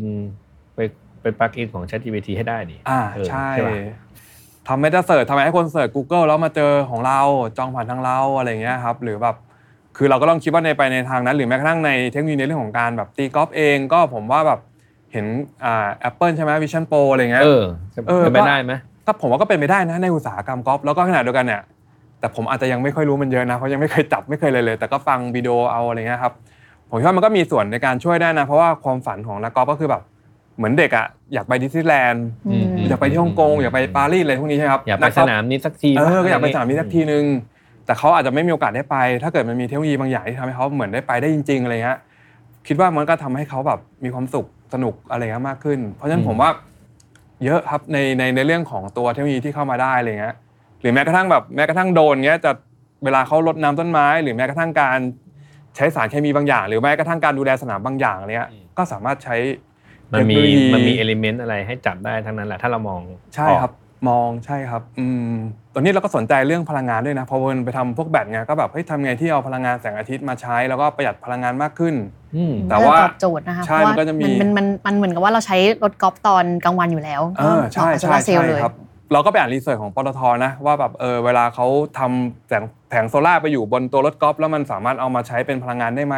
[0.74, 0.80] ไป
[1.22, 3.74] เป็น plug-in ของ ChatGPT ให้ได้ดิอ่าเออใช่ปะ
[4.68, 7.20] ทำให้จะเสิร์ชทำให้คนเสิร์ช Google แล้วมาเจอของเรา
[7.58, 9.36] จองผ่านทางเราอะไรเงี้ยครับหรือแบบ
[9.96, 14.60] คือเราก็ต้องคิดว่าในไปในทางนั้น หรือแม้กระทั่งในเทคโนโลยีในเรื่องของการแบบตีกอล์ฟเองก็ผมว่าแบบ
[15.12, 15.26] เห็น
[15.64, 17.62] อ่า Apple ใช่ไหม Vision Pro อะไรเงี้ยเออ
[17.94, 18.72] จะเออเป็นไปก็ได้ไหม
[19.06, 21.62] ก็ผมว่าก็เป็นไปได้นะในอุตสาหกรรมกอล์ฟแล้วก็ขณะเดียวกันเนี่ย
[22.20, 26.32] แต่ผมอาจจะยังไม่ค่อยรู้มันเยอะนะเพราะยังไม่เคยจับไม่เคยเลยเลย แต่ก็ฟังวิดีโอเอาอะไรเงี้ยครับ
[26.90, 30.02] ผมคิดว่ามันก็มีส่วนในการช่วยได้นะ เพราะว่าความฝันของนักกอล์ฟก็คือแบบ
[30.56, 37.24] เหมือนเด็กอะอยากไปดิสนีย์แลนด์อืม อยากไปที่ฮ่องกงอยากไปปารีสอะไรพวกนี้ใช่ไหมครับอยากไปนักสอล์ฟ นามนี้สักทีเออก็อยากไปะรสนามนี้สักทีนึง
[37.86, 41.98] แต่เขาอาจจะไม่มีโอกาสได้ไป ถ้าเกิดมันมีเทคโนโลยีบางอย่างที่ทำให้เขาเหมือนได้ไปได้จริงๆอะไรเงี้ย
[42.66, 46.50] คิดว่ามันก็ทำให้เขาแบบมีความสุขสนุกอะไรเงี้ยมากขึ้น เพราะฉะนั้นผมว่า
[47.44, 50.34] เยอะครับในในในเรื่องของตัวเทคโนโลยีที่เข้ามาได้อะไรเงี้ย
[50.80, 52.52] หรือแม้กระทั่งแบบแม้กระทั่งโดรนเงี้ยจะ
[53.04, 54.98] เวลาเขารดน้ำต้นไม้ หรือแม้กระทั่งการ
[55.76, 59.36] ใช้สารเคมีบางอย่าง หรือแม้กระทั่งการดูแลสนามบางอย่างอะไรเงี้ยก็สามารถใช้
[60.12, 63.00] มันมีเทคโนโลยีมันมี element อะไรให้จับได้ทั้งนั้นแหละถ้าเรามอง
[63.34, 63.72] ใช่ครับ
[64.08, 65.32] มองใช่ครับอืม
[65.74, 71.94] ตอนนี้เราก็สนใจเรื่องพลังงานด้วยนะพอเวิร์นไปทำพวกแบตไงก็แบบเฮ้ยทำไงที่เอาพลังงานแสงอาทิตย์มาใช้ แล้วก็ประหยัดพลังงานมากขึ้น
[72.36, 78.74] อืมแต่ว่าตอบโจทย์นะคะใช่เพราะว่ามันก็จะมีมันมันมันเหมือนกับว่าเราใช้รถกอล์ฟตอนกลางวันอยู่แล้วเออใช่ก็ใช่เหมาะกับโซลาร์เซลใช่เลยครับ
[79.12, 81.66] เราก็ไปอ่าน research ของปตทนะว่าแบบเออเวลาเขา
[81.98, 86.16] ทำแสงแผงโซล่าร์ไปอยู่บนตัวรถกอล์ฟแล้วมันสามารถเอามาใช้เป็นพลังงานได้ไหม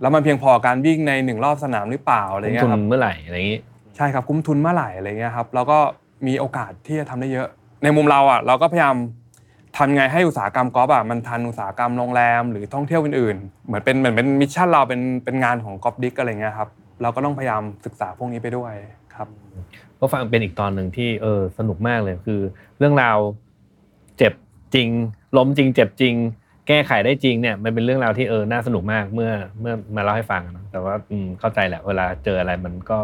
[0.00, 3.60] แล้วมันเพียงพอการวิ่งในหนึ่งรอบสนามหรือเปล่าอะไรเงี้ยคุ้มทุนครับเมื่อไหร่อะไรอย่างนี้
[3.96, 5.78] ใช่ครับคุ้มทุนเมื่อไหร่อะไรเงี้ยครับแล้วก็
[6.26, 7.48] มีโอกาสที่จะทำได้เยอะ
[7.84, 8.96] ในมุมเราอะเราก็พยายาม
[9.76, 16.68] ทำไงให้อุตสาหกรรมกอล์ฟอะมันทันอุตสาหกรรมโรงแรมหรือท่องเที่ยวอื่นๆ เหมือนเป็นเหมือนเป็น mission เราเป็นเป็นงานของ Golfdigg อะไรเงี้ยครับ
[17.02, 18.72] เราก็ต้องพยายามศึกษาพวกนี้ไปด้วย
[19.14, 19.28] ครับ
[20.00, 22.40] ก็ฟังเป็นอีกตอนหนึ่งที่เออสนุกมากเลยคือ
[22.78, 23.18] เรื่องราว
[24.18, 24.32] เจ็บ
[24.74, 24.88] จริง
[25.36, 26.14] ล้มจริง เจ็บจริง
[26.68, 29.30] แก้ไขได้จริงเนี่ยมันเป็นเรื่องราวที่เออน่าสนุกมากเมื่อ
[29.60, 32.98] เมื่อมาเล่าให้ฟังอะเนอะแต่ว่าอืมเข้าใจแหละ เวลาเจออะไรมันก็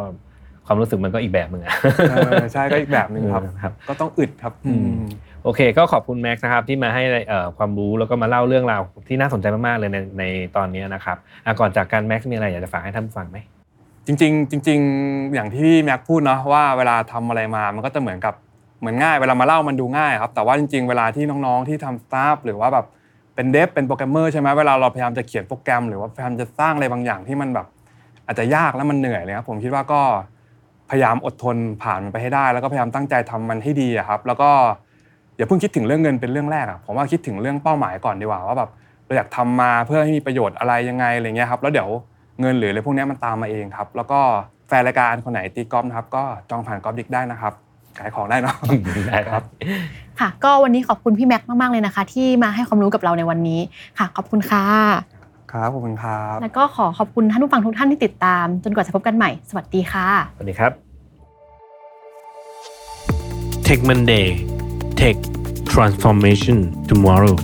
[0.67, 1.73] ความรู้สึกมันก็อีกแบบหนึ่งอะ
[2.11, 5.01] เออใช่ก็อีกแบบหนึ่งครับเออครับก็ต้องอึดครับอืม
[5.45, 10.25] โอเค ก็ขอบคุณแม็กซ์นะครับที่มาให้เอ่อความรู้แล้วก็มาเล่าเรื่องราวที่น่าสนใจมากๆเลยในใน
[10.57, 13.39] ตอนนี้นะครับอะก่อนจากการแม็กซ์มีอะไรอยากจะฝากให้ท่านผู้ฟังไหม
[14.07, 18.35] จริงๆจริง ๆ อย่างที่แม็กพูดเนาะว่าเวลาทำอะไรมามันก็จะเหมือนกับ
[18.81, 22.87] เหมือนง่ายเวลามาเล่ามันดูง่ายครับแต่ว่าจริง ๆ เวลาที่น้องๆที่ทำสตาฟหรือว่าแบบ
[23.35, 27.67] เป็นเดฟเป็นโปรแกรมเมอร์ใช่ไหมเวลาเราพยายามจะเขียนโปรแกรม หรือว่าพยายามจะสร้างอะไรบางอย่างที่มันแบบ
[28.27, 30.01] อาจจะยากแล้วมันเหนื่อยเลยครับผมคิดว่าก็
[30.90, 34.51] พยายามอดทนผ่านมันไปให้ได้ แล้วก็พยายามตั้งใจทำมันให้ดีครับ แล้วก็
[35.37, 38.71] อย่าเพิ่งคิดถึงเรื่องเงินเป็นเรื่องแรกอะผมว่าคิดถึงเรื่องเป้าหมายก่อนดีกว่าว่าแบบ
[39.05, 41.88] เราอยากทำมาเพื่อให้มีประโยชน์อะไรยังไงอะไรเงี้ยครับแล้วเดี๋ยว
[42.40, 44.20] เงินหรืออะไรพวกเนี้ยมันตามมาเองครับ แล้วก็
[44.68, 47.53] แฟนรายการคนไหนตีกอล์ฟนะครับ ก็จองผ่านกอล์ฟดิกได้นะครับ
[47.99, 48.57] ขายของได้เนาะ
[49.09, 49.42] ได้ครับ
[50.20, 53.61] ค่ะ ก็วันนี้ขอบคุณพี่แม็กซ์มาก ๆ เลยนะคะ ที่มาให้ความรู้กับเราในวันนี้
[53.99, 54.64] ค่ะ ขอบคุณค่ะ
[55.53, 60.73] ครับขอบคุณครับ แล้วก็ขอขอบคุณท่านผู้ฟังทุกท่านที่ติดตาม จนกว่าจะพบกันใหม่ สวัสดีค่ะ สวัสดีครับ
[63.66, 64.27] Tech Monday
[65.01, 65.16] Tech
[65.73, 67.37] Transformation Tomorrow